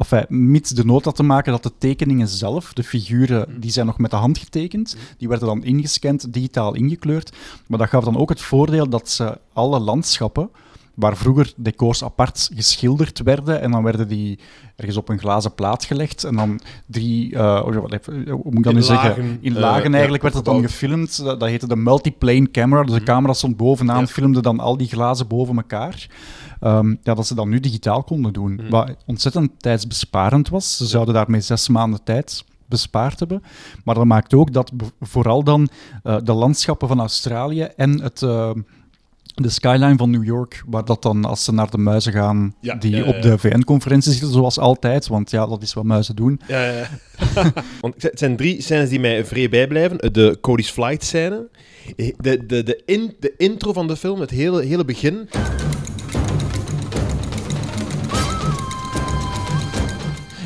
[0.00, 3.60] Enfin, mits de nood had te maken dat de tekeningen zelf, de figuren, Mm.
[3.60, 4.96] die zijn nog met de hand getekend.
[5.18, 7.32] Die werden dan ingescand, digitaal ingekleurd.
[7.66, 10.50] Maar dat gaf dan ook het voordeel dat ze alle landschappen,
[11.00, 14.38] waar vroeger decors apart geschilderd werden, en dan werden die
[14.76, 18.82] ergens op een glazen plaat gelegd, en dan drie, eh, hoe moet ik dat nu
[18.82, 19.38] zeggen?
[19.40, 21.24] In eh, lagen eigenlijk werd het dan gefilmd.
[21.24, 22.82] Dat, dat heette de multiplane camera.
[22.82, 24.06] Dus de camera stond bovenaan, Ja.
[24.06, 26.08] filmde dan al die glazen boven elkaar.
[26.60, 28.54] Ehm, ja, dat ze dat nu digitaal konden doen.
[28.54, 28.70] Mhm.
[28.70, 30.76] Wat ontzettend tijdsbesparend was.
[30.76, 33.42] Ze zouden daarmee zes maanden tijd bespaard hebben.
[33.84, 35.68] Maar dat maakt ook dat vooral dan
[36.02, 38.50] eh, de landschappen van Australië en het, eh,
[39.42, 42.74] de skyline van New York, waar dat dan als ze naar de muizen gaan, Ja,
[42.74, 46.16] die ja, ja, op de VN-conferentie zitten, zoals altijd, want ja, dat is wat muizen
[46.16, 46.40] doen.
[46.48, 46.88] Ja, ja, ja.
[47.80, 50.12] Want het zijn drie scènes die mij vrij bijblijven.
[50.12, 51.48] De Cody's Flight scène.
[51.96, 55.28] De, de, de, in, de intro van de film, het hele, hele begin.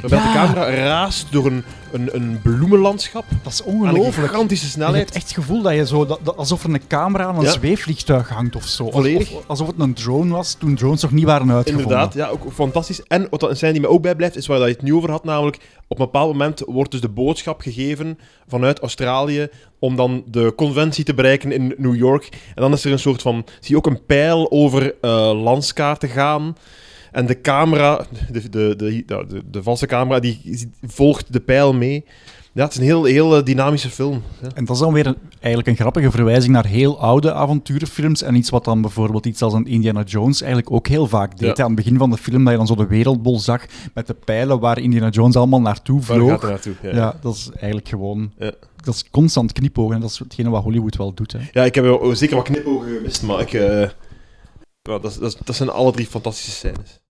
[0.08, 3.24] Waarbij de camera raast door een, een, een bloemenlandschap.
[3.42, 4.28] Dat is Aan een ongelooflijk.
[4.28, 4.96] gigantische Je snelheid.
[5.04, 7.42] hebt echt het gevoel dat je zo, dat, dat- alsof er een camera aan een
[7.42, 7.50] Ja.
[7.50, 8.90] zweefvliegtuig hangt of zo.
[8.90, 9.32] Volledig.
[9.32, 11.90] Of, alsof het een drone was toen drones nog niet waren uitgevonden.
[11.90, 13.02] Inderdaad, ja, ook fantastisch.
[13.02, 15.10] En wat een scène die me ook bijblijft, is waar dat je het nu over
[15.10, 15.56] had, namelijk
[15.88, 21.04] op een bepaald moment wordt dus de boodschap gegeven vanuit Australië om dan de conventie
[21.04, 22.28] te bereiken in New York.
[22.54, 25.10] En dan is er een soort van, zie je ook een pijl over eh
[25.42, 26.56] landskaarten gaan.
[27.14, 32.04] En de camera, de, de, de, ja, de, camera, die volgt de pijl mee.
[32.52, 34.22] Ja, het is een heel, heel eh, dynamische film.
[34.42, 34.48] Ja.
[34.54, 38.22] En dat is dan weer een- eigenlijk een grappige verwijzing naar heel oude avonturenfilms.
[38.22, 41.56] En iets wat dan bijvoorbeeld iets als een Indiana Jones eigenlijk ook heel vaak deed.
[41.56, 41.62] Ja.
[41.64, 44.14] Aan het begin van de film dat je dan zo de wereldbol zag met de
[44.14, 46.42] pijlen waar Indiana Jones allemaal naartoe Waar gaat vloog.
[46.42, 46.74] naartoe?
[46.82, 46.90] Ja.
[46.94, 48.32] Ja, dat is eigenlijk gewoon...
[48.38, 48.52] Ja.
[48.84, 51.32] Dat is constant knipogen en dat is hetgene wat Hollywood wel doet.
[51.32, 51.38] Hè.
[51.52, 53.52] Ja, ik heb wel zeker wat knipogen gemist, maar ik...
[53.52, 53.88] eh,
[54.82, 57.00] dat, dat, dat zijn alle drie fantastische scènes.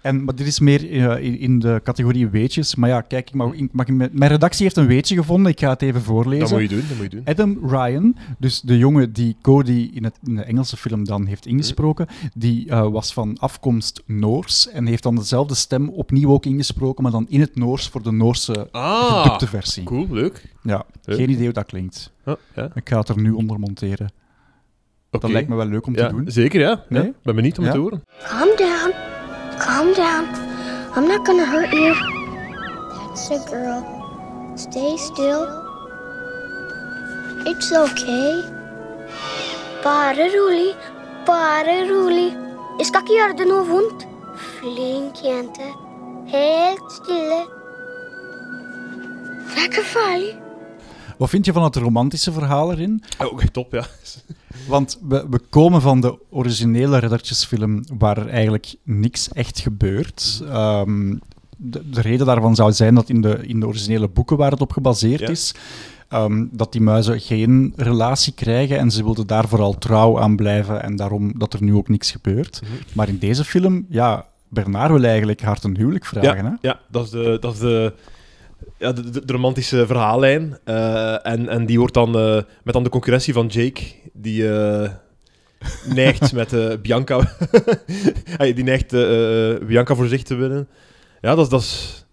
[0.00, 2.74] En, maar dit is meer eh, in, in de categorie weetjes.
[2.74, 5.52] Maar ja, kijk, ik mag, ik mag, mijn redactie heeft een weetje gevonden.
[5.52, 6.48] Ik ga het even voorlezen.
[6.48, 7.24] Dat moet je doen, dat moet je doen.
[7.24, 11.46] Adam Ryan, dus de jongen die Cody in, het, in de Engelse film dan heeft
[11.46, 17.02] ingesproken, die eh, was van afkomst Noors en heeft dan dezelfde stem opnieuw ook ingesproken,
[17.02, 19.82] maar dan in het Noors voor de Noorse Ah, versie.
[19.84, 20.54] cool, leuk.
[20.62, 21.16] Ja, Leuk.
[21.18, 22.12] geen idee hoe dat klinkt.
[22.24, 22.70] Ja, ja.
[22.74, 24.10] Ik ga het er nu onder monteren.
[25.10, 25.18] Oké.
[25.20, 26.30] Dat lijkt me wel leuk om ja, te doen.
[26.30, 26.84] Zeker, ja.
[26.88, 27.02] Nee?
[27.04, 27.12] ja.
[27.22, 27.78] Ben benieuwd om het Ja?
[27.78, 28.02] te horen.
[28.28, 29.07] Calm down.
[29.60, 30.24] Calm down.
[30.94, 31.94] I'm not gonna hurt you.
[32.94, 33.82] That's a girl.
[34.56, 35.44] Stay still.
[37.46, 38.42] It's okay.
[39.82, 40.74] Bare rolig,
[41.26, 42.30] bare rolig.
[42.78, 44.06] Jeg skal ikke gjøre Flinke noe vondt.
[44.58, 45.70] Flink jente.
[46.28, 47.40] Helt stille.
[49.54, 50.34] Det er.
[51.18, 53.02] Wat vind je van het romantische verhaal erin?
[53.18, 53.84] Oh, top, ja.
[54.68, 60.42] Want we, we komen van de originele reddertjesfilm waar er eigenlijk niks echt gebeurt.
[60.48, 61.16] Ehm,
[61.56, 64.60] de, de reden daarvan zou zijn dat in de, in de originele boeken waar het
[64.60, 65.28] op gebaseerd Ja.
[65.28, 65.54] is,
[66.08, 70.82] ehm, dat die muizen geen relatie krijgen en ze wilden daar vooral trouw aan blijven
[70.82, 72.60] en daarom dat er nu ook niks gebeurt.
[72.62, 72.72] Mhm.
[72.92, 76.44] Maar in deze film, ja, Bernard wil eigenlijk haar ten huwelijk vragen.
[76.44, 76.52] Hè?
[76.60, 77.92] Ja, dat is de, dat is de,
[78.78, 80.58] ja, de, de- de romantische verhaallijn.
[80.64, 83.82] Eh, en, en die wordt dan eh, met dan de concurrentie van Jake,
[84.20, 84.90] die eh,
[85.94, 87.20] neigt met eh, Bianca.
[88.38, 90.68] Hey, die neigt eh, eh, Bianca voor zich te winnen.
[91.20, 92.04] Ja, dat is, dat is,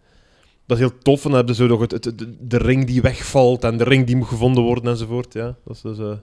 [0.66, 1.18] dat is heel tof.
[1.24, 3.84] En dan hebben ze zo nog het, het, de, de ring die wegvalt en de
[3.84, 5.34] ring die moet gevonden worden enzovoort.
[5.34, 5.98] Ja, dat is dus.
[6.00, 6.14] eh,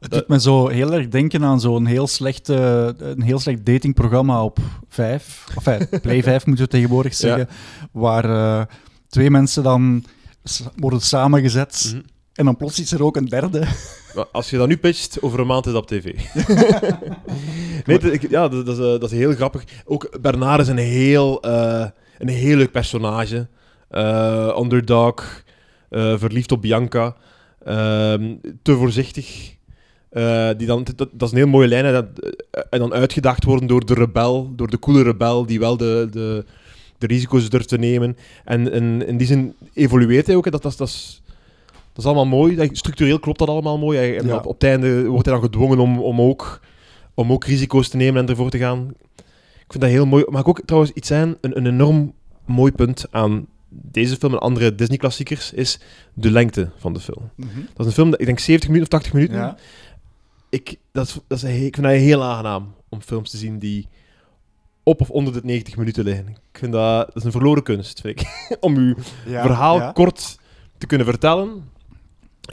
[0.00, 3.66] Het doet me zo heel erg denken aan zo'n heel slecht, eh, een heel slecht
[3.66, 5.44] datingprogramma op 5.
[5.54, 7.48] Of eh, Play 5 moeten we tegenwoordig zeggen.
[7.92, 8.64] Waar eh,
[9.08, 10.04] twee mensen dan
[10.76, 11.92] worden samengezet.
[11.94, 12.02] mhm.
[12.36, 13.66] En dan plots is er ook een derde.
[14.32, 16.04] Als je dat nu pitcht, over een maand is dat op tv.
[17.86, 19.64] nee, ik- ja, dat, dat, is, eh, dat is heel grappig.
[19.84, 21.86] Ook Bernard is een heel, eh,
[22.18, 23.46] een heel leuk personage.
[23.88, 25.42] Eh, underdog,
[25.90, 27.16] verliefd op Bianca,
[27.64, 29.54] ehm, te voorzichtig.
[30.56, 31.92] Die dan, dat, dat is een heel mooie lijn.
[31.92, 32.06] dat,
[32.50, 36.08] eh, en dan uitgedaagd worden door de rebel, door de coole rebel, die wel de,
[36.10, 36.44] de,
[36.98, 38.16] de risico's durft te nemen.
[38.44, 40.50] En, en in die zin evolueert hij ook.
[40.50, 41.22] Dat, dat, dat, is,
[41.96, 42.68] dat is allemaal mooi.
[42.72, 43.98] Structureel klopt dat allemaal mooi.
[43.98, 44.36] Hij- en Ja.
[44.36, 46.60] op, op het einde wordt hij dan gedwongen om, om, ook,
[47.14, 48.92] om ook risico's te nemen en ervoor te gaan.
[49.64, 50.24] Ik vind dat heel mooi.
[50.28, 51.36] Mag ik ook trouwens iets zijn?
[51.40, 52.12] Een, een enorm
[52.44, 55.80] mooi punt aan deze film en andere Disney-klassiekers is
[56.14, 57.30] de lengte van de film.
[57.36, 59.36] Dat is een film, dat, ik denk 70 minuten of 80 minuten.
[59.36, 59.56] Ja.
[60.50, 63.88] Ik, dat is, dat is, ik vind dat heel aangenaam om films te zien die
[64.82, 66.26] op of onder de 90 minuten liggen.
[66.28, 68.26] Ik vind dat, dat is een verloren kunst, vind ik.
[68.60, 68.94] om uw
[69.26, 69.92] Ja, verhaal ja.
[69.92, 70.38] kort
[70.78, 71.64] te kunnen vertellen.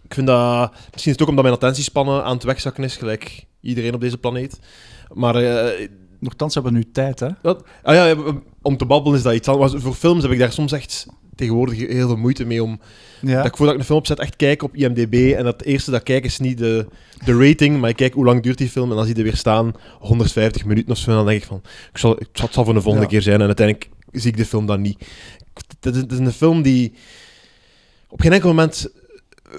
[0.03, 0.71] Ik vind dat...
[0.71, 4.17] Misschien is het ook omdat mijn attentiespannen aan het wegzakken is, gelijk iedereen op deze
[4.17, 4.59] planeet.
[5.13, 5.35] Maar...
[5.35, 5.87] eh,
[6.19, 7.27] Nochtans hebben we nu tijd, hè?
[7.41, 8.15] dat, ah ja,
[8.61, 9.71] om te babbelen is dat iets anders.
[9.71, 12.79] Maar Voor films heb ik daar soms echt tegenwoordig heel veel moeite mee om...
[13.21, 13.35] Ja.
[13.37, 15.91] Dat ik voordat ik een film opzet echt kijk op IMDb en dat het eerste
[15.91, 16.85] dat ik kijk is niet de,
[17.25, 19.27] de rating, maar ik kijk hoe lang duurt die film en dan zie je er
[19.27, 22.53] weer staan 150 minuten of zo en dan denk ik van, ik zal, ik het
[22.53, 23.11] zal voor de volgende Ja.
[23.11, 25.05] keer zijn en uiteindelijk zie ik de film dan niet.
[25.79, 26.93] Het is, het is een film die
[28.09, 28.91] op geen enkel moment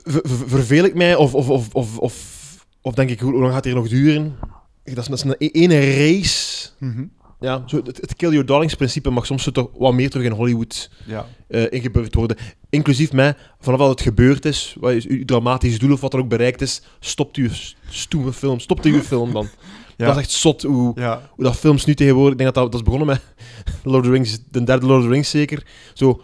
[0.02, 3.74] verveel ik mij of, of, of, of, of, denk ik, hoe, lang gaat het hier
[3.74, 4.36] nog duren?
[4.84, 6.68] Dat is, dat is een e- ene race.
[6.78, 7.04] Mhm.
[7.40, 10.32] Ja, zo, het, het kill your darlings principe mag soms toch wat meer terug in
[10.32, 11.26] Hollywood ja.
[11.48, 12.36] eh ingeburgerd worden.
[12.70, 16.18] Inclusief mij, vanaf dat het gebeurd is, wat is uw dramatisch doel of wat er
[16.18, 17.48] ook bereikt is, stopt uw
[17.88, 18.60] stoeme film.
[18.60, 19.48] Stopt uw film dan.
[19.96, 20.06] Ja.
[20.06, 21.30] Dat is echt zot hoe, Ja.
[21.30, 22.32] hoe dat films nu tegenwoordig...
[22.32, 23.20] Ik denk dat dat, dat is begonnen met
[23.92, 25.66] Lord of the Rings, de derde Lord of the Rings zeker.
[25.92, 26.22] Zo,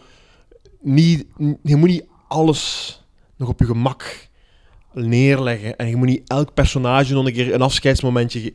[0.80, 1.26] niet,
[1.62, 2.99] je moet niet alles
[3.40, 4.29] nog op je gemak
[4.92, 5.76] neerleggen.
[5.76, 8.53] En je moet niet elk personage nog een keer een afscheidsmomentje...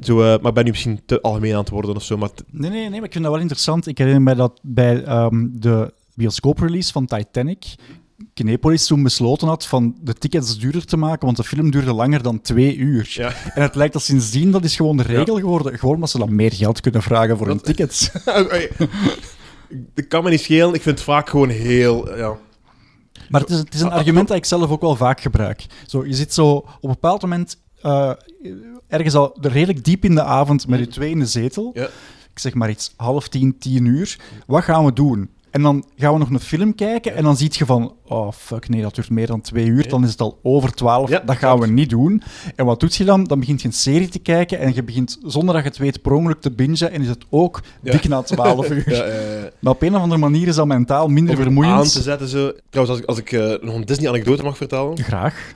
[0.00, 2.30] Zo, eh, maar ik ben nu misschien te algemeen aan het worden of zo, maar
[2.50, 3.86] Nee, nee, nee, maar ik vind dat wel interessant.
[3.86, 7.74] Ik herinner me dat bij ehm, de bioscooprelease van Titanic
[8.34, 12.22] Kinepolis toen besloten had van de tickets duurder te maken, want de film duurde langer
[12.22, 13.06] dan twee uur.
[13.10, 13.32] Ja.
[13.54, 15.78] En het lijkt dat sindsdien, dat is gewoon de regel geworden.
[15.78, 18.10] Gewoon omdat ze dan meer geld kunnen vragen voor hun tickets.
[19.94, 20.74] dat kan me niet schelen.
[20.74, 22.16] Ik vind het vaak gewoon heel...
[22.16, 22.36] Ja.
[23.28, 25.66] Maar het is, het is een argument dat ik zelf ook wel vaak gebruik.
[25.86, 28.10] Zo, je zit zo op een bepaald moment eh,
[28.88, 31.70] ergens al redelijk diep in de avond met je twee in de zetel.
[31.74, 31.88] Ja.
[32.32, 34.18] Ik zeg maar iets, half tien, tien uur.
[34.46, 35.30] Wat gaan we doen?
[35.54, 38.68] En dan gaan we nog een film kijken en dan zie je van, oh fuck,
[38.68, 41.36] nee, dat duurt meer dan twee uur, dan is het al over twaalf, Ja, dat
[41.36, 42.22] gaan we niet doen.
[42.56, 43.24] En wat doet je dan?
[43.24, 46.02] Dan begint je een serie te kijken en je begint zonder dat je het weet
[46.02, 47.92] per ongeluk te bingen en is het ook Ja.
[47.92, 48.90] dik na twaalf uur.
[48.90, 49.50] Ja.
[49.58, 51.76] Maar op een of andere manier is dat mentaal minder Om vermoeiend.
[51.76, 52.28] aan te zetten.
[52.28, 52.52] Zo.
[52.70, 54.98] Trouwens, als ik, als ik eh, nog een Disney-anekdote mag vertellen.
[54.98, 55.52] Graag.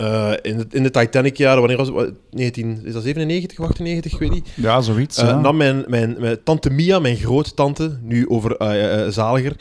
[0.00, 1.96] Eh, in, de, in de Titanic-jaren, wanneer was het?
[1.96, 4.12] Wat, 19, is dat 97 of 98?
[4.12, 4.48] Ik weet niet.
[4.54, 5.16] Ja, zoiets.
[5.20, 5.40] Ja.
[5.40, 9.56] nam mijn, mijn, mijn tante Mia, mijn groottante, nu over eh, zaliger,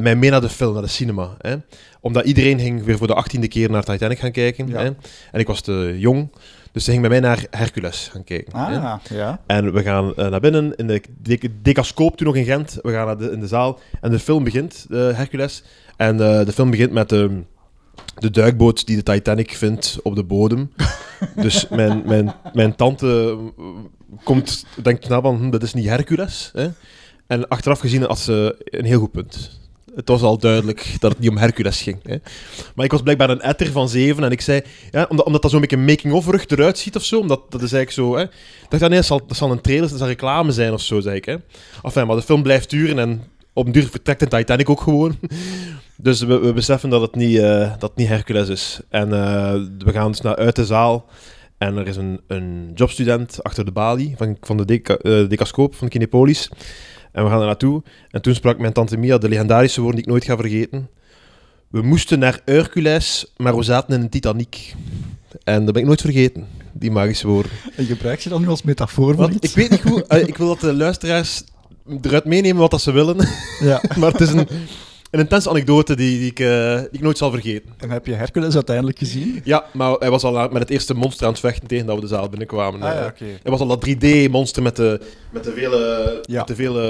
[0.00, 1.36] mij mee naar de film, naar de cinema.
[1.38, 1.54] Hè?
[2.00, 4.68] Omdat iedereen ging weer voor de achttiende keer naar Titanic gaan kijken.
[4.68, 4.78] Ja.
[4.78, 4.90] Hè?
[5.32, 6.32] En ik was te jong,
[6.72, 8.52] dus ze ging met mij naar Hercules gaan kijken.
[8.52, 9.40] Ah, ja.
[9.46, 12.78] En we gaan naar binnen in de de- Decascoop, toen nog in Gent.
[12.82, 15.62] We gaan naar de, in de zaal en de film begint, Hercules.
[15.96, 17.42] En de film begint met de,
[18.18, 20.72] de duikboot die de Titanic vindt op de bodem.
[21.36, 23.38] dus mijn, mijn, mijn tante
[24.24, 26.50] komt, denkt nou van, hm, dat is niet Hercules.
[26.52, 26.68] Hè?
[27.26, 29.58] En achteraf gezien had ze een heel goed punt.
[29.94, 31.98] Het was al duidelijk dat het niet om Hercules ging.
[32.02, 32.16] Hè?
[32.74, 35.50] Maar ik was blijkbaar een etter van zeven en ik zei, ja, omdat, omdat dat
[35.50, 38.22] zo'n beetje making-of-rug eruit ziet of zo, omdat dat is eigenlijk zo, hè.
[38.22, 41.00] Ik dacht, nee, dat zal, dat zal een trailer, dat zal reclame zijn of zo,
[41.00, 41.36] zei ik, hè.
[41.82, 43.22] Enfin, maar de film blijft duren en
[43.60, 45.16] op een duur vertrekt de Titanic ook gewoon.
[46.02, 48.80] Dus we, we beseffen dat het niet, eh, dat het niet Hercules is.
[48.88, 51.06] En eh, we gaan dus naar uit de zaal.
[51.58, 55.74] En er is een, een jobstudent achter de balie van, van de deca, eh, decascoop
[55.74, 56.50] van Kinepolis.
[57.12, 57.82] En we gaan er naartoe.
[58.10, 60.88] En toen sprak mijn tante Mia de legendarische woorden die ik nooit ga vergeten.
[61.68, 64.74] We moesten naar Hercules, maar we zaten in een Titanic.
[65.44, 67.52] En dat ben ik nooit vergeten, die magische woorden.
[67.76, 70.04] En gebruik je dat nu als metafoor Want ik weet niet hoe...
[70.26, 71.42] ik wil dat de luisteraars
[72.02, 73.16] eruit meenemen wat dat ze willen.
[73.60, 73.82] Ja.
[73.98, 74.46] maar het is een,
[75.10, 77.70] een intense anekdote die, die, ik, eh, die ik nooit zal vergeten.
[77.78, 79.40] En heb je Hercules uiteindelijk gezien?
[79.44, 82.00] Ja, maar hij was al met het eerste monster aan het vechten tegen dat we
[82.00, 82.82] de zaal binnenkwamen.
[82.82, 83.26] Ah ja, Eh.
[83.42, 86.38] Hij was al dat 3D-monster met de, met de vele, Ja.
[86.38, 86.82] met de vele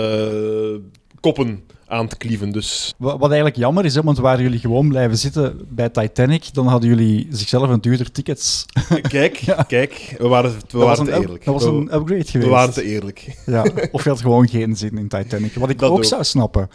[0.72, 2.50] eh, koppen aan te klieven.
[2.50, 6.48] Dus Wa- Wat eigenlijk jammer is, hè, want waren jullie gewoon blijven zitten bij Titanic,
[6.52, 8.66] dan hadden jullie zichzelf een duurder tickets.
[9.08, 11.44] kijk, kijk, we waren, we dat waren te eerlijk.
[11.44, 12.50] dat was we, een upgrade we geweest.
[12.50, 13.36] waren te eerlijk.
[13.46, 13.64] ja.
[13.92, 15.54] Of je had gewoon geen zin in Titanic.
[15.54, 16.04] Wat ik Dat ook ook.
[16.04, 16.68] zou snappen.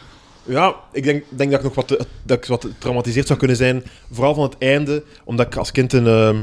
[0.43, 3.57] Ja, ik denk, denk dat ik nog wat, te- dat ik wat getraumatiseerd zou kunnen
[3.57, 3.83] zijn.
[4.11, 6.37] Vooral van het einde, omdat ik als kind een ehm,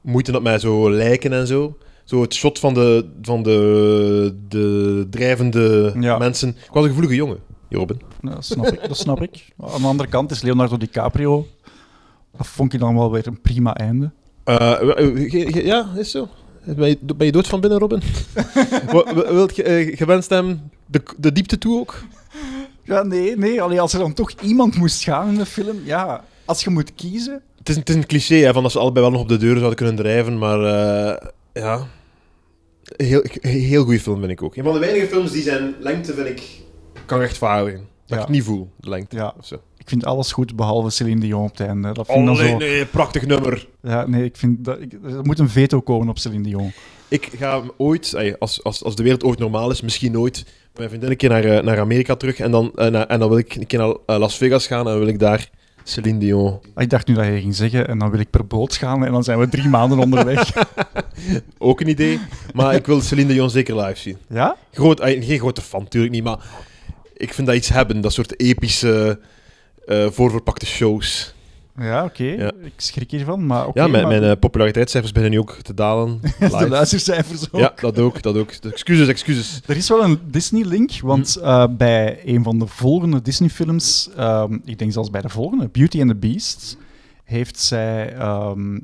[0.00, 1.76] moeite had met zo lijken en zo.
[2.04, 6.18] Zo het shot van de, van de, de drijvende Ja.
[6.18, 6.48] mensen.
[6.48, 7.38] Ik was een gevoelige jongen,
[7.72, 8.00] Robin.
[8.22, 9.52] Ja, dat, snap ik, dat snap ik.
[9.60, 11.46] Aan de andere kant is Leonardo DiCaprio.
[12.36, 14.10] Dat vond ik dan wel weer een prima einde.
[14.44, 16.28] Eh, eh, ja, is zo.
[16.64, 18.02] Ben je, ben je dood van binnen, Robin?
[19.34, 22.02] Wilt je eh, gewenst hem de, de diepte toe ook?
[22.84, 23.62] Ja, nee, nee.
[23.62, 26.94] Allee, als er dan toch iemand moest gaan in de film, ja, als je moet
[26.94, 27.42] kiezen.
[27.58, 29.36] Het is, het is een cliché hè, van dat ze allebei wel nog op de
[29.36, 31.86] deur zouden kunnen drijven, maar eh, ja.
[32.96, 34.56] Heel, heel goede film vind ik ook.
[34.56, 36.42] Een van de weinige films die zijn lengte vind ik
[37.12, 37.88] kan rechtvaardigen.
[38.06, 38.24] Dat Ja.
[38.24, 39.16] ik niet voel, de lengte.
[39.16, 39.34] Ja.
[39.38, 39.54] Of zo.
[39.78, 41.92] Ik vind alles goed behalve Celine Dion op het einde.
[41.92, 42.56] Dat vind ik Oh nee, zo...
[42.56, 43.68] nee, prachtig nummer.
[43.82, 44.80] Ja, nee, ik vind dat...
[44.80, 46.72] Ik, er moet een veto komen op Celine Dion.
[47.08, 50.76] Ik ga hem ooit, als, als, als de wereld ooit normaal is, misschien ooit met
[50.76, 52.38] mijn vriendin een keer naar, eh, naar Amerika terug.
[52.38, 54.84] En dan, eh, en dan wil ik een keer naar eh, Las Vegas gaan en
[54.84, 55.50] dan wil ik daar
[55.84, 56.60] Celine Dion.
[56.76, 59.12] Ik dacht nu dat je ging zeggen, en dan wil ik per boot gaan en
[59.12, 60.52] dan zijn we drie maanden onderweg.
[61.58, 62.20] Ook een idee.
[62.52, 64.16] Maar ik wil Celine Dion zeker live zien.
[64.28, 64.56] Ja?
[64.72, 66.24] Groot, geen grote fan, natuurlijk niet.
[66.24, 66.38] Maar
[67.22, 69.18] ik vind dat iets hebben, dat soort epische,
[69.86, 71.34] eh, voorverpakte shows.
[71.78, 72.24] Ja, oké.
[72.24, 72.52] Ja.
[72.62, 73.80] Ik schrik hiervan, maar oké.
[73.80, 76.20] ja, mijn, maar- mijn eh, populariteitscijfers beginnen nu ook te dalen.
[76.38, 77.60] de luistercijfers ook.
[77.60, 78.50] Ja, dat ook, dat ook.
[78.50, 79.60] Excuses, excuses.
[79.66, 81.44] Er is wel een Disney-link, want Hm.
[81.46, 86.00] eh, bij een van de volgende Disney-films, ehm, ik denk zelfs bij de volgende, Beauty
[86.00, 86.76] and the Beast,
[87.24, 88.78] heeft zij ehm,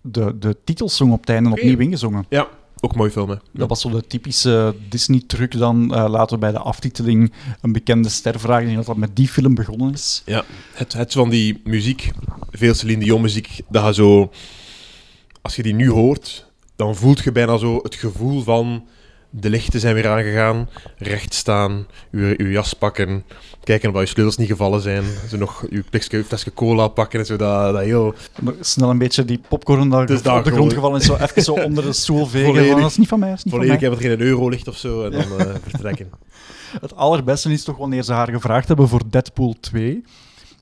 [0.00, 2.26] de, de titelsong op het einde opnieuw ingezongen.
[2.28, 2.48] Ja,
[2.80, 3.36] ook mooi film, hè.
[3.52, 8.08] Dat was zo de typische Disney-truc dan, eh, laten we bij de aftiteling een bekende
[8.08, 8.60] ster vragen.
[8.60, 10.22] Ik denk dat dat met die film begonnen is.
[10.26, 12.10] Ja, het, het van die muziek,
[12.50, 14.30] veel Celine Dion muziek, dat je zo...
[15.42, 16.46] Als je die nu hoort,
[16.76, 18.84] dan voelt je bijna zo het gevoel van...
[19.40, 20.68] De lichten zijn weer aangegaan,
[20.98, 23.24] recht staan, je, je jas pakken,
[23.64, 27.26] kijken of je sleutels niet gevallen zijn, zo nog je plikje, flesje cola pakken en
[27.26, 28.14] zo, dat, dat heel...
[28.60, 31.42] Snel een beetje die popcorn daar Dus op daar de grond gevallen is, zo even
[31.42, 32.46] zo onder de stoel vegen.
[32.46, 34.20] Volledig- van, dat is niet van mij, dat is niet van Volledig hebben er geen
[34.26, 36.10] euro ligt of zo, en dan eh, vertrekken.
[36.80, 40.02] Het allerbeste is toch wanneer ze haar gevraagd hebben voor Deadpool 2.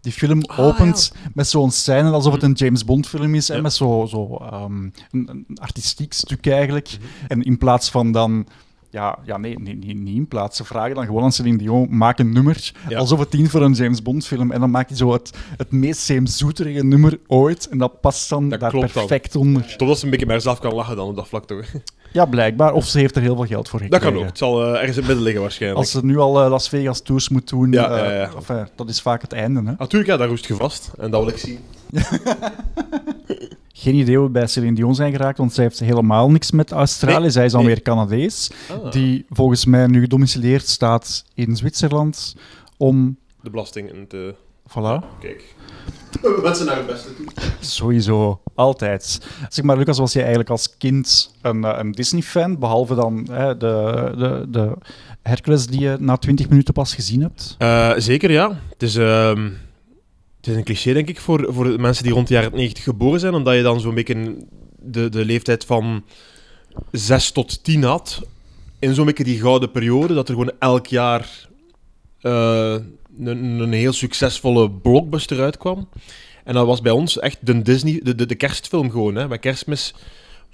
[0.01, 3.49] Die film Ah, opent met zo'n scène alsof het een James Bond film is.
[3.51, 3.63] En Ja.
[3.63, 6.89] met zo, zo ehm, een, een artistiek stuk eigenlijk.
[7.01, 7.07] Mhm.
[7.33, 8.47] En in plaats van dan...
[8.95, 10.57] Ja, ja nee, nee, nee, niet in plaats.
[10.57, 12.73] Ze vragen dan gewoon aan Celine Dion, maak een nummer.
[12.89, 12.99] Ja.
[12.99, 14.51] Alsof het dient voor een James Bond film.
[14.53, 17.69] En dan maakt hij zo het, het meest zeemzoeterige nummer ooit.
[17.69, 18.81] En dat past dan Dat daar dan.
[18.81, 19.75] perfect onder.
[19.77, 21.67] Totdat ze een beetje bij zelf kan lachen dan op dat vlak, toch?
[22.15, 22.73] Ja, blijkbaar.
[22.73, 24.13] Of ze heeft er heel veel geld voor Dat gekregen.
[24.13, 24.29] kan ook.
[24.29, 25.81] Het zal eh, ergens in het midden liggen waarschijnlijk.
[25.81, 28.31] Als ze nu al eh, Las Vegas tours moet doen, Ja, eh, ja, ja.
[28.37, 29.61] enfin, dat is vaak het einde.
[29.65, 29.73] Hè?
[29.79, 30.91] Natuurlijk, ja, daar roest je vast.
[30.99, 31.59] En dat wil ik zien.
[33.73, 36.71] Geen idee hoe we bij Celine Dion zijn geraakt, want zij heeft helemaal niks met
[36.73, 37.21] Australië.
[37.21, 37.75] Nee, zij is dan nee.
[37.75, 42.37] weer Canadees, Ah, die volgens mij nu gedomicileerd staat in Zwitserland
[42.77, 43.17] om...
[43.43, 44.35] De belastingen te...
[44.71, 45.55] Voilà, Kijk.
[46.23, 47.27] We wensen naar het beste toe.
[47.61, 49.21] sowieso, altijd.
[49.49, 53.57] Zeg maar, Lucas, was jij eigenlijk als kind een, eh, een Disney-fan, behalve dan hè,
[53.57, 54.73] de, de, de
[55.23, 57.55] Hercules die je na 20 minuten pas gezien hebt?
[57.59, 58.61] Eh, zeker, ja.
[58.71, 59.45] Het is, ehm,
[60.37, 62.85] het is een cliché, denk ik, voor, voor de mensen die rond de jaren 90
[62.85, 64.37] geboren zijn, omdat je dan zo'n beetje
[64.79, 66.05] de, de leeftijd van
[66.91, 68.21] 6 tot 10 had.
[68.79, 71.49] In zo'n beetje die gouden periode, dat er gewoon elk jaar
[72.21, 72.77] eh,
[73.19, 75.89] een, een heel succesvolle blockbuster uitkwam.
[76.45, 79.15] En dat was bij ons echt de Disney, de, de, kerstfilm gewoon.
[79.15, 79.29] Hè.
[79.29, 79.95] Bij kerstmis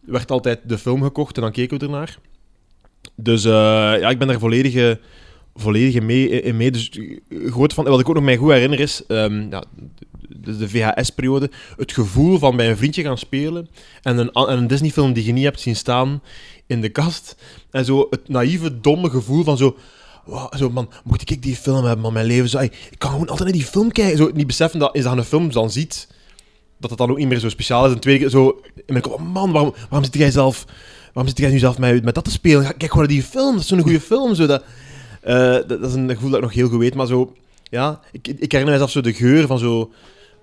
[0.01, 2.19] werd altijd de film gekocht en dan keken we ernaar.
[3.15, 3.51] Dus eh,
[4.01, 4.99] ja, ik ben daar volledig,
[5.55, 6.29] volledig mee.
[6.29, 6.71] In mee.
[6.71, 9.65] Dus, eh, groot van, wat ik ook nog mij goed herinner is, ehm, ja,
[10.29, 13.69] de, de VHS-periode, het gevoel van bij een vriendje gaan spelen
[14.03, 16.23] en een, en een Disney-film die je niet hebt zien staan
[16.67, 17.37] in de kast.
[17.71, 19.77] En zo het naïeve, domme gevoel van zo...
[20.31, 22.59] wow, zo, man, mocht ik die film hebben, man, mijn leven zo...
[22.59, 24.17] ik kan gewoon altijd naar die film kijken.
[24.17, 26.09] Zo, niet beseffen dat als je een film dan ziet,
[26.79, 27.93] dat het dan ook niet meer zo speciaal is.
[27.93, 28.61] En tweede keer zo...
[28.87, 30.65] Mijn kop, oh, man, waarom, waarom zit jij zelf...
[31.13, 32.63] Waarom zit jij nu zelf met, met dat te spelen?
[32.63, 34.35] Kijk gewoon naar die film, dat is zo'n goede film.
[34.35, 34.65] Zo, dat,
[35.23, 37.33] eh, dat, dat is een gevoel dat ik nog heel goed weet, maar zo...
[37.63, 39.91] Ja, ik, ik herinner mezelf zo de geur van zo...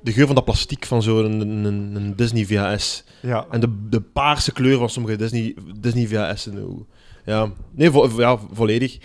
[0.01, 3.03] De geur van dat plastiek van zo'n een, een, een Disney VHS.
[3.21, 3.45] Ja.
[3.51, 6.85] En de, de paarse kleur van sommige Disney, Disney VHS'en.
[7.25, 8.97] Ja, nee, vo- ja, volledig.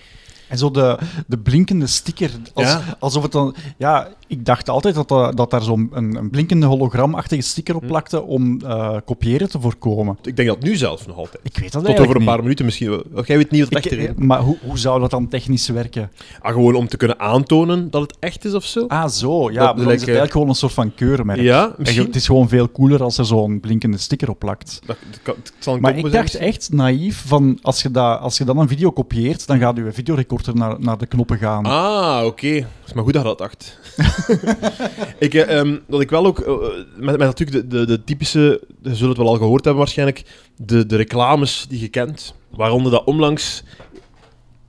[0.52, 2.30] En zo de, de blinkende sticker.
[2.54, 2.82] Als, Ja.
[2.98, 3.54] Alsof het dan...
[3.78, 7.80] Ja, ik dacht altijd dat, dat, dat daar zo'n een, een blinkende hologramachtige sticker Hm.
[7.80, 10.18] op plakte om eh, kopiëren te voorkomen.
[10.22, 11.40] Ik denk dat nu zelf nog altijd.
[11.42, 12.90] Ik weet dat Tot over een paar minuten misschien.
[12.90, 13.24] wel.
[13.24, 16.10] Jij weet niet wat het maar hoe, hoe zou dat dan technisch werken?
[16.40, 18.84] Ah, gewoon om te kunnen aantonen dat het echt is of zo.
[18.86, 19.50] Ah, zo.
[19.50, 21.40] Ja, Dat dan is het lijkt, eh, eigenlijk gewoon een soort van keurmerk.
[21.40, 22.06] Ja, En misschien.
[22.06, 24.80] het is gewoon veel cooler als er zo'n blinkende sticker op plakt.
[24.86, 28.58] Dat, dat zal Maar ik dacht echt naïef van als je, dat, als je dan
[28.58, 31.64] een video kopieert, dan gaat je videorecorder naar, naar de knoppen gaan.
[31.64, 32.66] Ah, oké.
[32.86, 33.78] Is maar goed dat dat dacht.
[35.18, 36.54] ik, eh, ehm, dat ik wel ook, eh,
[36.96, 40.22] met, met natuurlijk de, de, de typische, je zult het wel al gehoord hebben waarschijnlijk,
[40.56, 42.34] de, de reclames die je kent.
[42.50, 43.62] Waaronder dat onlangs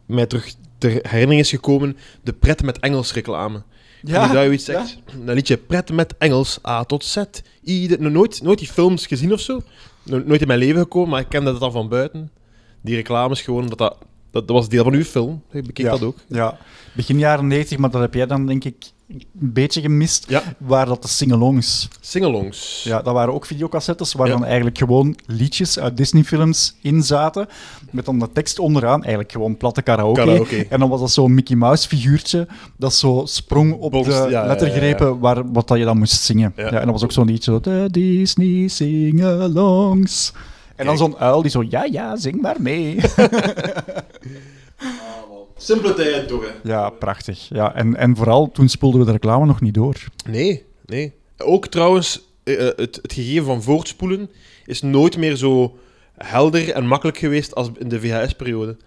[0.05, 3.63] mij terug ter herinnering is gekomen, de pret met Engels reclame.
[4.01, 4.97] Ja, dat je iets zegt.
[5.25, 7.23] Dat liedje pret met Engels, A tot Z.
[7.63, 9.61] Ieder, nog nooit, nooit die films gezien of zo.
[10.03, 12.31] No- nooit in mijn leven gekomen, maar ik kende dat dan van buiten.
[12.81, 13.97] Die reclames gewoon, dat, dat,
[14.31, 15.43] dat, dat was deel van uw film.
[15.51, 15.91] Ik bekeek Ja.
[15.91, 16.17] dat ook.
[16.27, 16.57] Ja,
[16.93, 18.75] begin jaren 90, maar dat heb jij dan denk ik
[19.13, 20.25] een beetje gemist.
[20.29, 20.43] Ja.
[20.57, 21.87] Waar dat de singalongs.
[21.99, 22.83] Singalongs.
[22.83, 24.33] Ja, dat waren ook videocassettes waar Ja.
[24.33, 27.47] dan eigenlijk gewoon liedjes uit Disney-films in zaten.
[27.91, 30.19] Met dan de tekst onderaan, eigenlijk gewoon platte karaoke.
[30.19, 30.67] Karaoke.
[30.69, 32.47] En dan was dat zo'n Mickey Mouse figuurtje
[32.77, 36.53] dat zo sprong op de ja, lettergrepen Waar, wat dat je dan moest zingen.
[36.55, 36.63] Ja.
[36.71, 40.33] En dat was ook zo'n liedje, zo, de Disney sing-alongs.
[40.75, 42.95] En dan zo'n uil die zo, ja, ja, zing maar mee.
[45.57, 46.69] Simpele tijd toch, hè?
[46.69, 47.47] ja, prachtig.
[47.49, 49.95] Ja, en, en vooral, toen spoelden we de reclame nog niet door.
[50.27, 51.13] Nee, nee.
[51.37, 54.29] Ook trouwens, eh, eh, het, het gegeven van voortspoelen
[54.65, 55.77] is nooit meer zo
[56.17, 58.77] helder en makkelijk geweest als in de VHS-periode.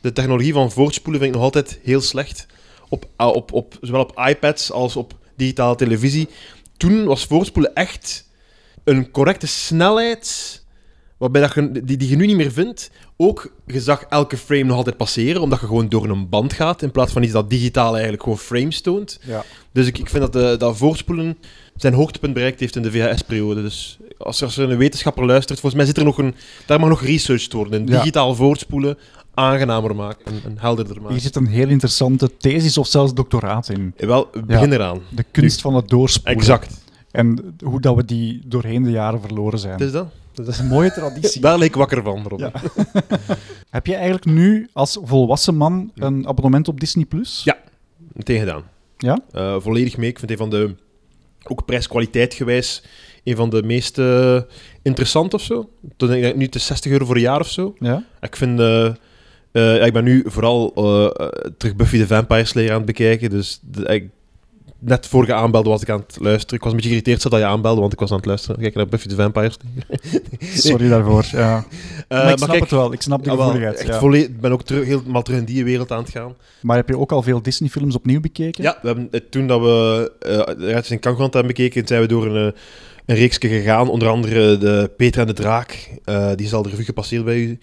[0.00, 2.46] De technologie van voortspoelen vind ik nog altijd heel slecht.
[2.88, 6.28] Op, ah, op, op, zowel op iPads als op digitale televisie.
[6.76, 8.28] Toen was voortspoelen echt
[8.84, 10.60] een correcte snelheid
[11.16, 12.90] waarbij dat je, die, die je nu niet meer vindt.
[13.24, 16.82] Ook, je zag elke frame nog altijd passeren, omdat je gewoon door een band gaat,
[16.82, 19.18] in plaats van iets dat digitaal eigenlijk gewoon frames toont.
[19.24, 19.44] Ja.
[19.72, 21.38] Dus ik, ik vind dat, de, dat voorspoelen
[21.76, 23.62] zijn hoogtepunt bereikt heeft in de VHS-periode.
[23.62, 26.34] Dus als er, als er een wetenschapper luistert, volgens mij zit er nog een...
[26.66, 27.80] Daar mag nog research worden.
[27.80, 27.86] in.
[27.86, 27.98] Ja.
[27.98, 28.98] Digitaal voorspoelen
[29.34, 31.12] aangenamer maken en, en helderder maken.
[31.12, 33.94] Hier zit een heel interessante thesis of zelfs doctoraat in.
[33.96, 35.00] Eh, Wel, begin eraan.
[35.08, 36.40] De kunst van het doorspoelen.
[36.40, 36.80] Exact.
[37.10, 39.72] En hoe dat we die doorheen de jaren verloren zijn.
[39.72, 40.06] Het is dat.
[40.34, 41.40] Dat is een mooie traditie.
[41.40, 42.50] Daar leek ik wakker van, Robin.
[42.54, 42.60] Ja.
[43.70, 47.40] Heb je eigenlijk nu als volwassen man een abonnement op Disney Plus?
[47.44, 47.58] Ja.
[48.12, 48.62] Meteen gedaan.
[48.98, 49.18] Ja?
[49.32, 50.08] Eh, volledig mee.
[50.08, 50.74] Ik vind een van de,
[51.44, 52.82] ook prijs-kwaliteit gewijs,
[53.24, 54.40] een van de meest eh,
[54.82, 55.70] interessant of zo.
[55.96, 57.74] Toen denk ik nu het is 60 euro voor een jaar of zo.
[57.78, 58.04] Ja?
[58.20, 58.60] Ik vind...
[59.52, 62.86] eh, ja, ik ben nu vooral eh, eh, terug Buffy the Vampire Slayer aan het
[62.86, 63.30] bekijken.
[63.30, 64.08] Dus de, ik,
[64.84, 66.56] net voor je aanbelde was ik aan het luisteren.
[66.56, 68.60] Ik was een beetje geïrriteerd dat je aanbelde, want ik was aan het luisteren.
[68.60, 70.22] Kijk naar Buffy the Vampire Slayer.
[70.68, 71.24] Sorry daarvoor.
[71.32, 71.64] Ja.
[72.08, 72.92] Eh, maar ik snap kijk, het wel.
[72.92, 73.86] Ik snap de ah, gevoeligheid.
[73.86, 74.12] ja.
[74.12, 76.34] Ik ben ook terug, helemaal terug in die wereld aan het gaan.
[76.60, 78.62] Maar heb je ook al veel Disney-films opnieuw bekeken?
[78.62, 82.06] Ja, we hebben, eh, toen dat we uh, Ratchet in Kangrand hebben bekeken, zijn we
[82.06, 82.60] door een, eh,
[83.06, 83.88] een reeksje gegaan.
[83.88, 85.88] Onder andere de Peter en de Draak.
[86.04, 87.58] Eh, die is al de revue gepasseerd bij u.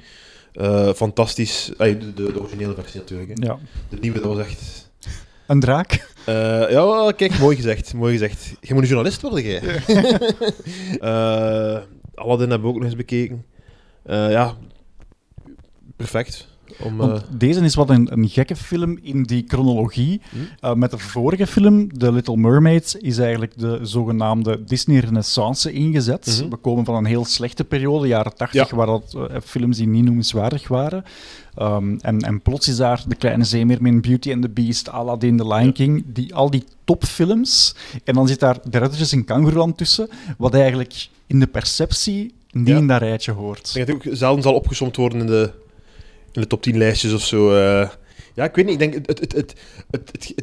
[0.54, 1.72] Eh, fantastisch.
[1.78, 3.30] Ay, de, de, de originele versie natuurlijk.
[3.30, 3.46] Hè.
[3.46, 3.58] Ja.
[3.90, 4.90] De nieuwe, dat was echt...
[5.48, 6.08] Een draak?
[6.30, 7.94] Eh, ja, kijk, mooi gezegd.
[7.94, 8.56] Mooi gezegd.
[8.62, 9.62] Je moet een journalist worden, jij.
[11.00, 11.80] Eh,
[12.16, 13.46] Aladdin hebben we ook nog eens bekeken.
[14.04, 14.58] Eh, ja,
[15.96, 16.48] perfect.
[16.84, 20.22] Om, eh, Want deze is wat een, een gekke film in die chronologie.
[20.30, 20.38] Hm?
[20.66, 26.40] Uh, met de vorige film, The Little Mermaid, is eigenlijk de zogenaamde Disney-renaissance ingezet.
[26.42, 26.50] Mhm.
[26.50, 28.76] We komen van een heel slechte periode, jaren 80, Ja.
[28.76, 31.04] waar dat, uh, films die niet noemenswaardig waren.
[31.62, 35.48] Um, en, en plots is daar De Kleine Zeemeermin, Beauty and the Beast, Aladdin, The
[35.48, 35.74] Lion.
[35.74, 37.76] King, die, al die topfilms.
[38.04, 42.68] En dan zit daar De Redders in Kangoeland tussen, wat eigenlijk in de perceptie niet
[42.68, 42.78] Ja.
[42.78, 43.68] in dat rijtje hoort.
[43.68, 45.52] Ik denk dat het ook zelden zal opgesomd worden in de,
[46.32, 47.52] in de top 10 lijstjes of zo.
[47.56, 47.90] eh.
[48.36, 48.74] ja, ik weet niet.
[48.74, 49.54] Ik denk het, het, het, het,
[49.92, 50.34] het, het,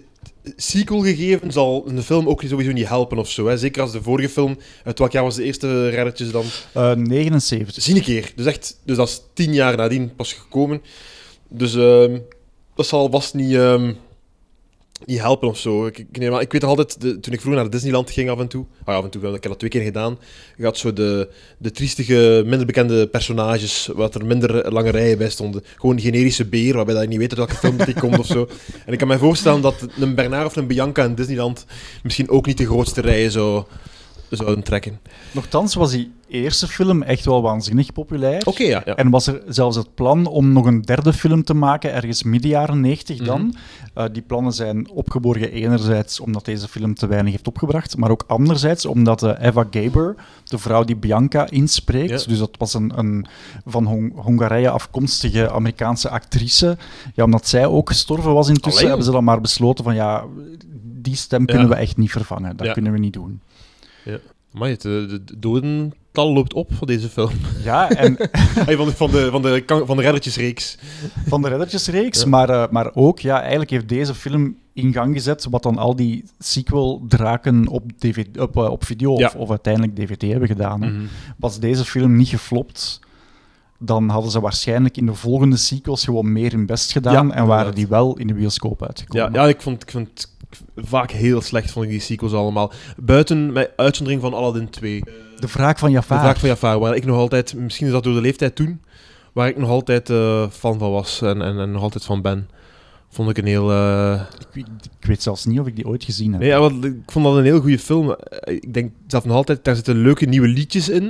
[0.43, 3.47] het sequel gegeven zal de film ook sowieso niet helpen of zo.
[3.47, 3.57] Hè.
[3.59, 4.59] Zeker als de vorige film.
[4.84, 6.45] Uit welk jaar was de eerste reddertjes dan?
[6.76, 7.82] Uh, 79.
[7.82, 8.32] Zie een keer.
[8.37, 10.82] Dus, echt, dus dat is tien jaar nadien pas gekomen.
[11.49, 12.18] Dus ehm,
[12.74, 13.55] dat zal vast niet.
[13.55, 13.93] ehm,
[15.05, 15.86] die helpen of zo.
[15.86, 18.49] Ik, ik, neem aan- ik weet altijd, toen ik vroeger naar Disneyland ging af en
[18.49, 20.18] toe, ah, ja, af en toe, ik heb dat twee keer gedaan,
[20.57, 21.28] je had zo de,
[21.59, 25.64] de triestige, minder bekende personages, wat er minder lange rijen bij stonden.
[25.76, 28.49] Gewoon generische beer, waarbij dat je niet weet uit welke film die komt of zo.
[28.86, 31.66] En ik kan me voorstellen dat een Bernard of een Bianca in Disneyland
[32.03, 33.64] misschien ook niet de grootste rijen zou,
[34.30, 35.01] zouden trekken.
[35.32, 38.46] Nochtans was die eerste film echt wel waanzinnig populair.
[38.46, 38.82] Oké, ja.
[38.84, 38.96] ja.
[38.96, 42.50] En was er zelfs het plan om nog een derde film te maken, ergens midden
[42.50, 43.40] jaren 90 dan.
[43.40, 43.56] Mhm.
[43.94, 48.24] Eh, die plannen zijn opgeborgen enerzijds omdat deze film te weinig heeft opgebracht, maar ook
[48.26, 50.14] anderzijds omdat eh, Eva Gaber,
[50.44, 52.28] de vrouw die Bianca inspreekt, Ja.
[52.28, 53.26] dus dat was een, een
[53.66, 56.76] van Hong- Hongarije afkomstige Amerikaanse actrice,
[57.14, 60.24] ja, omdat zij ook gestorven was intussen, Allee, hebben ze dan maar besloten van ja,
[60.82, 62.72] die stem kunnen we echt niet vervangen, dat Ja.
[62.72, 63.40] kunnen we niet doen.
[64.50, 67.30] Maar het de, de, dodental loopt op van deze film.
[67.64, 68.16] Ja, en
[68.66, 70.78] Hey, van, de, van, de, van, de, van de reddertjesreeks.
[71.26, 72.28] van de Reddertjesreeks, Ja.
[72.28, 75.96] maar, eh, maar ook, ja, eigenlijk heeft deze film in gang gezet wat dan al
[75.96, 79.32] die sequel-draken op, DVD, op, eh, op video of, Ja.
[79.36, 80.78] of uiteindelijk DVD hebben gedaan.
[80.80, 81.04] Mhm.
[81.36, 83.00] Was deze film niet geflopt,
[83.78, 87.46] dan hadden ze waarschijnlijk in de volgende sequels gewoon meer hun best gedaan Ja, en
[87.46, 89.32] waren die wel in de bioscoop uitgekomen.
[89.32, 90.34] Ja, ja ik, vond, ik vond
[90.76, 92.72] vaak heel slecht vond ik die sequels allemaal.
[92.96, 95.02] Buiten met uitzondering van Aladdin 2.
[95.41, 96.18] De wraak van De Jafar.
[96.20, 98.80] vraag van Jafar, waar ik nog altijd, misschien is dat door de leeftijd toen,
[99.32, 102.49] waar ik nog altijd eh, fan van was en, en, en nog altijd van ben.
[103.11, 103.70] Vond ik een heel...
[103.72, 104.20] eh,
[104.55, 104.66] ik,
[105.01, 106.41] ik weet zelfs niet of ik die ooit gezien heb.
[106.41, 108.11] Nee, ja, want ik vond dat een heel goede film.
[108.12, 111.05] Eh, Ik denk zelf nog altijd, daar zitten leuke nieuwe liedjes in.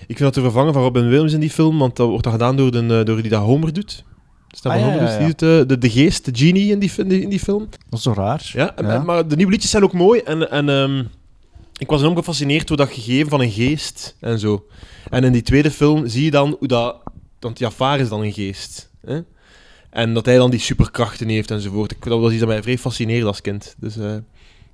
[0.00, 2.32] Ik vind dat te vervangen van Robin Williams in die film, want dat wordt dan
[2.32, 4.04] gedaan door, de, door die dat Homer doet.
[4.48, 6.90] Stem van Ah, ja, Homer ja, doet, eh, de, de geest, de genie in die,
[6.96, 7.66] in die, in die film.
[7.88, 8.50] Dat is zo raar.
[8.54, 10.20] Ja, en- maar de nieuwe liedjes zijn ook mooi.
[10.20, 11.04] En, en ehm,
[11.80, 14.66] ik was enorm gefascineerd door dat gegeven van een geest en zo.
[15.10, 16.96] En in die tweede film zie je dan hoe dat...
[17.40, 18.90] Want Jafar is dan een geest.
[19.06, 19.20] Hè?
[19.90, 21.90] En dat hij dan die superkrachten heeft enzovoort.
[21.92, 23.74] Ik, dat was iets dat mij vrij fascineerde als kind.
[23.78, 24.14] Dus eh,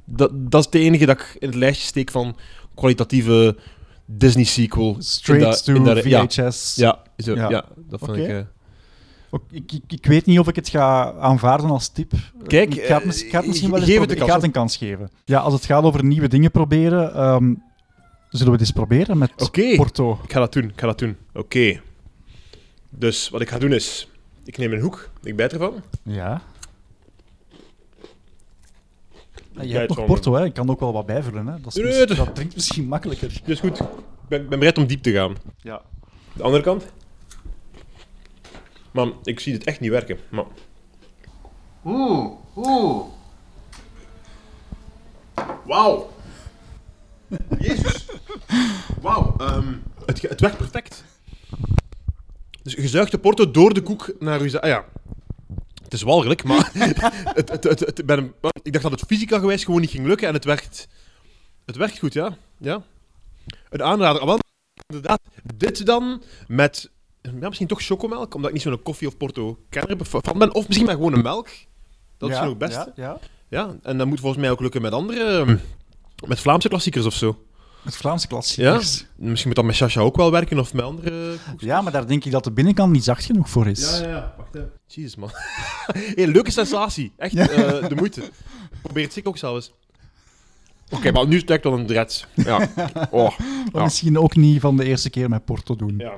[0.05, 2.37] dat, dat is het enige dat ik in het lijstje steek van
[2.75, 3.57] kwalitatieve
[4.07, 4.97] Disney-sequel.
[4.99, 6.27] Straight In to dat- ja.
[6.29, 6.75] VHS.
[6.77, 7.49] Ja, zo, Ja.
[7.51, 7.65] ja.
[7.89, 8.31] dat vond ik...
[8.37, 8.45] Ook-
[9.51, 12.13] Ik, ik, ik weet niet of ik het ga aanvaarden als tip.
[12.47, 14.19] Kijk, ik ga het, eh, mis- ik ga het misschien wel eens geef het Ik
[14.19, 15.11] ga kans, het een kans geven.
[15.25, 17.55] Ja, als het gaat over nieuwe dingen proberen, ehm,
[18.31, 19.33] zullen we het eens proberen met.
[19.77, 20.19] Porto.
[20.25, 21.17] Ik ga dat doen, ik ga dat doen.
[21.35, 21.81] Oké.
[22.91, 24.09] Dus wat ik ga doen is...
[24.45, 25.75] Ik neem een hoek, ik bijt ervan.
[26.03, 26.43] Ja.
[29.53, 30.45] Ja, je hebt nog Porto, hè?
[30.45, 31.47] Ik kan ook wel wat bijvullen.
[31.47, 31.61] Hè?
[31.61, 33.41] Dat, is Nee, mis- dat- dat drinkt misschien makkelijker.
[33.45, 33.87] Dus goed, ik
[34.29, 35.35] ben, ben bereid om diep te gaan.
[35.61, 35.83] Ja.
[36.33, 36.87] De andere kant.
[38.97, 40.19] Maar ik zie het echt niet werken.
[40.29, 40.45] Maar...
[41.85, 43.07] Oeh, oeh.
[45.65, 46.11] Wauw.
[47.59, 48.07] Jezus.
[49.01, 49.35] Wauw.
[49.39, 49.75] ehm,
[50.07, 51.05] het, het werkt perfect.
[52.63, 54.61] Dus je zuigt de porto door de koek naar je...
[54.61, 54.85] Ah ja.
[55.83, 56.71] Het is walgelijk, maar...
[56.75, 60.29] het, het, het, het- ben, ik dacht dat het fysica gewijs gewoon niet ging lukken
[60.29, 60.89] en het werkt...
[61.65, 62.37] Het werkt goed, ja.
[62.59, 62.83] Ja.
[63.71, 64.21] Een aanrader.
[64.23, 64.39] Ah,
[64.87, 65.21] inderdaad,
[65.55, 66.91] dit dan met
[67.41, 70.55] ja, misschien toch chocomelk, omdat ik niet zo'n koffie of porto kenner van ben.
[70.55, 71.49] Of misschien maar gewoon een melk.
[72.19, 72.93] Dat is ja, nog het beste.
[72.97, 73.19] Ja, Ja.
[73.49, 73.77] ja.
[73.83, 75.25] en dat moet volgens mij ook lukken met andere...
[75.39, 75.57] ehm,
[76.27, 77.39] Met Vlaamse klassiekers of zo.
[77.83, 79.07] Met Vlaamse klassiekers.
[79.17, 81.37] Misschien moet dat met Sasha ook wel werken, of met andere...
[81.59, 81.81] Ja.
[81.81, 84.01] maar daar denk ik dat de binnenkant niet zacht genoeg voor is.
[84.01, 84.35] ja.
[84.37, 84.71] Wacht even.
[84.87, 85.31] Jezus, man.
[86.17, 87.13] hey, leuke sensatie.
[87.17, 88.31] Echt eh, de moeite.
[88.83, 89.73] Probeer het zeker ook zelfs.
[90.91, 92.27] Oké, maar nu lijkt wel een dread.
[92.35, 92.69] Ja.
[93.11, 93.39] Oh.
[93.73, 93.83] Ja.
[93.83, 95.95] misschien ook niet van de eerste keer met Porto doen.
[95.99, 96.13] ja.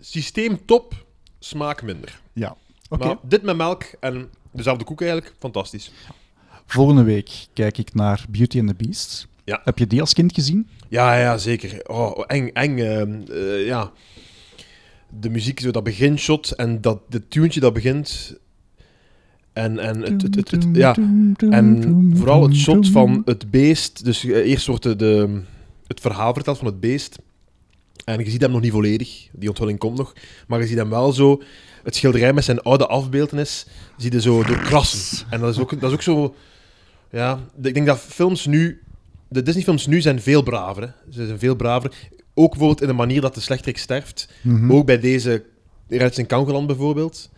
[0.00, 1.04] Systeem top,
[1.38, 2.20] smaak minder.
[2.32, 2.56] Ja.
[2.88, 3.06] Oké.
[3.06, 5.92] Maar dit met melk en dezelfde koek eigenlijk, fantastisch.
[6.66, 9.26] Volgende week kijk ik naar Beauty and the Beast.
[9.44, 9.60] Ja.
[9.64, 10.68] Heb je die als kind gezien?
[10.88, 11.80] Ja, ja, zeker.
[11.86, 12.78] Oh, eng, eng.
[12.78, 13.92] ehm, eh, ja.
[15.20, 18.36] De muziek, zo dat beginshot en dat de tuentje dat begint.
[19.52, 20.96] En, en, het, het, het, het- ja.
[21.50, 24.04] en vooral het shot van het beest.
[24.04, 25.40] Dus eh, eerst wordt de, de,
[25.86, 27.18] het verhaal verteld van het beest.
[28.08, 29.28] En je ziet hem nog niet volledig.
[29.32, 30.12] Die onthulling komt nog.
[30.46, 31.42] Maar je ziet hem wel zo...
[31.82, 35.26] Het schilderij met zijn oude afbeeldenis zie je zo doorkrassen.
[35.30, 36.34] En dat is ook, dat is ook zo...
[37.10, 38.82] Ja, ik denk dat films nu...
[39.28, 40.82] De Disney-films nu zijn veel braver.
[40.82, 40.88] Hè.
[41.12, 41.92] Ze zijn veel braver.
[42.34, 44.28] Ook bijvoorbeeld in de manier dat de slechterik sterft.
[44.42, 44.72] Mhm.
[44.72, 45.44] Ook bij deze
[45.88, 47.30] Reds in Kangeland bijvoorbeeld.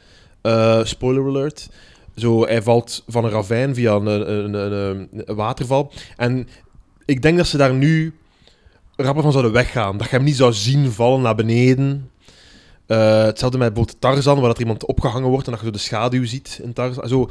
[0.42, 1.68] Eh, spoiler alert.
[2.16, 5.92] Zo, hij valt van een ravijn via een, een, een, een- een waterval.
[6.16, 6.48] En
[7.04, 8.14] ik denk dat ze daar nu
[9.02, 9.96] rapper van zouden weggaan.
[9.96, 12.10] Dat je hem niet zou zien vallen naar beneden.
[12.86, 15.72] Eh, hetzelfde met bijvoorbeeld Tarzan, waar dat er iemand opgehangen wordt en dat je zo
[15.72, 17.08] de schaduw ziet in Tarzan.
[17.08, 17.22] Zo,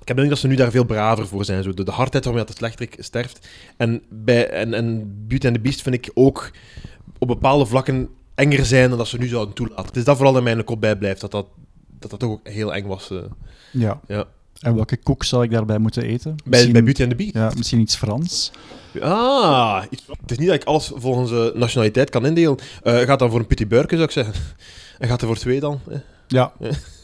[0.00, 1.62] ik heb de indruk dat ze nu daar veel braver voor zijn.
[1.62, 3.48] Zo, de, de hardheid waarmee dat de slechterik sterft.
[3.76, 6.50] En, bij, en, en Beauty and the Beast vind ik ook
[7.18, 9.84] op bepaalde vlakken enger zijn dan dat ze nu zouden toelaten.
[9.86, 11.46] Het is dat vooral in mijn kop bijblijft, dat dat,
[11.98, 13.10] dat, dat toch ook heel eng was.
[13.10, 13.18] eh.
[13.70, 14.00] Ja.
[14.06, 14.24] Ja.
[14.60, 16.36] En welke koek zou ik daarbij moeten eten?
[16.44, 17.34] Bij, Beauty and the Beast.
[17.34, 18.50] Ja, misschien iets Frans.
[19.00, 19.82] Ah,
[20.20, 22.58] het is niet dat ik alles volgens eh, nationaliteit kan indelen.
[22.82, 24.34] Eh gaat dan voor een petit beurke, zou ik zeggen.
[24.98, 25.80] En gaat er voor twee dan?
[25.90, 25.96] eh?
[26.26, 26.52] Ja,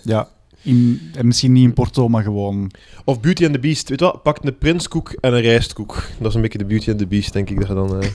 [0.02, 0.28] Ja.
[0.62, 2.70] In, en misschien niet in Porto, maar gewoon...
[3.04, 3.88] Of Beauty and the Beast.
[3.88, 4.22] Weet je wat?
[4.22, 6.02] Pak een prinskoek en een rijstkoek.
[6.18, 8.08] Dat is een beetje de Beauty and the Beast, denk ik, dat je dan, eh,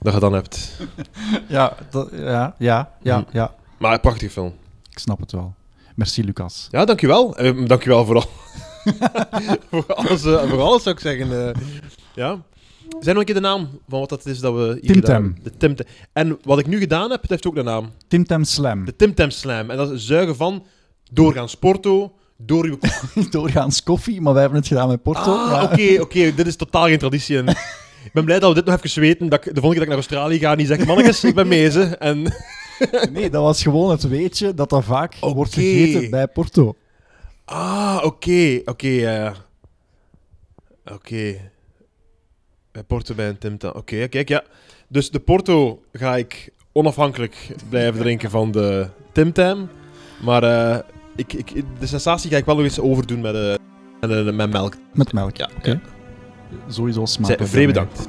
[0.00, 0.78] dat je dan hebt.
[1.48, 3.24] Ja, dat, ja, ja, ja, Mm.
[3.32, 3.54] ja.
[3.78, 4.52] Maar een prachtige film.
[4.90, 5.54] Ik snap het wel.
[5.94, 6.68] Merci, Lucas.
[6.70, 7.42] Ja, dankjewel.
[7.42, 8.24] Uh, dankjewel voor, al...
[9.70, 11.46] voor, alles, eh, voor alles, zou ik zeggen.
[11.48, 11.54] eh.
[12.14, 12.42] ja.
[13.00, 15.00] Zijn nog een keer de naam van wat dat is dat we hier?
[15.02, 15.86] De Tim Tam.
[16.12, 17.90] En wat ik nu gedaan heb, dat heeft ook een naam.
[18.08, 18.84] Tim Tam Slam.
[18.84, 19.70] De Tim Tam Slam.
[19.70, 20.64] En dat is zuigen van
[21.12, 22.78] doorgaan sporto, door uw...
[23.30, 25.34] Doorgaans koffie, maar wij hebben het gedaan met Porto.
[25.36, 25.62] Ah, Ja.
[25.62, 26.34] oké, oké.
[26.34, 27.38] Dit is totaal geen traditie.
[27.38, 27.48] En
[28.06, 29.28] ik ben blij dat we dit nog even weten.
[29.28, 31.48] Dat ik, de volgende keer dat ik naar Australië ga, niet zeggen, mannetjes, ik ben
[31.48, 31.82] mee, ze.
[31.82, 32.32] En...
[33.12, 36.74] Nee, dat was gewoon het weetje dat dat vaak wordt gegeten bij Porto.
[37.44, 39.34] Ah, oké, oké, ja, ja.
[40.92, 41.50] Oké.
[42.72, 43.72] Bij Porto bij een Tim Tam.
[43.74, 44.44] Oké, kijk, ja.
[44.88, 49.68] Dus de Porto ga ik onafhankelijk blijven drinken van de Tim Tam.
[50.22, 50.78] Maar eh,
[51.16, 53.54] ik, ik, de sensatie ga ik wel nog eens overdoen met, eh,
[54.00, 54.76] met, eh, met melk.
[54.92, 55.36] Met melk.
[55.36, 55.80] Ja, Oké.
[56.68, 57.50] Sowieso Zij, smakelijk.
[57.50, 58.08] vrij bedankt.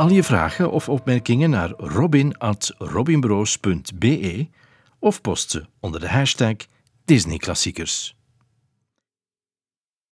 [0.00, 4.48] Al je vragen of opmerkingen naar robin.robinbroos.be
[4.98, 6.54] of post ze onder de hashtag
[7.04, 8.19] Disneyklassiekers.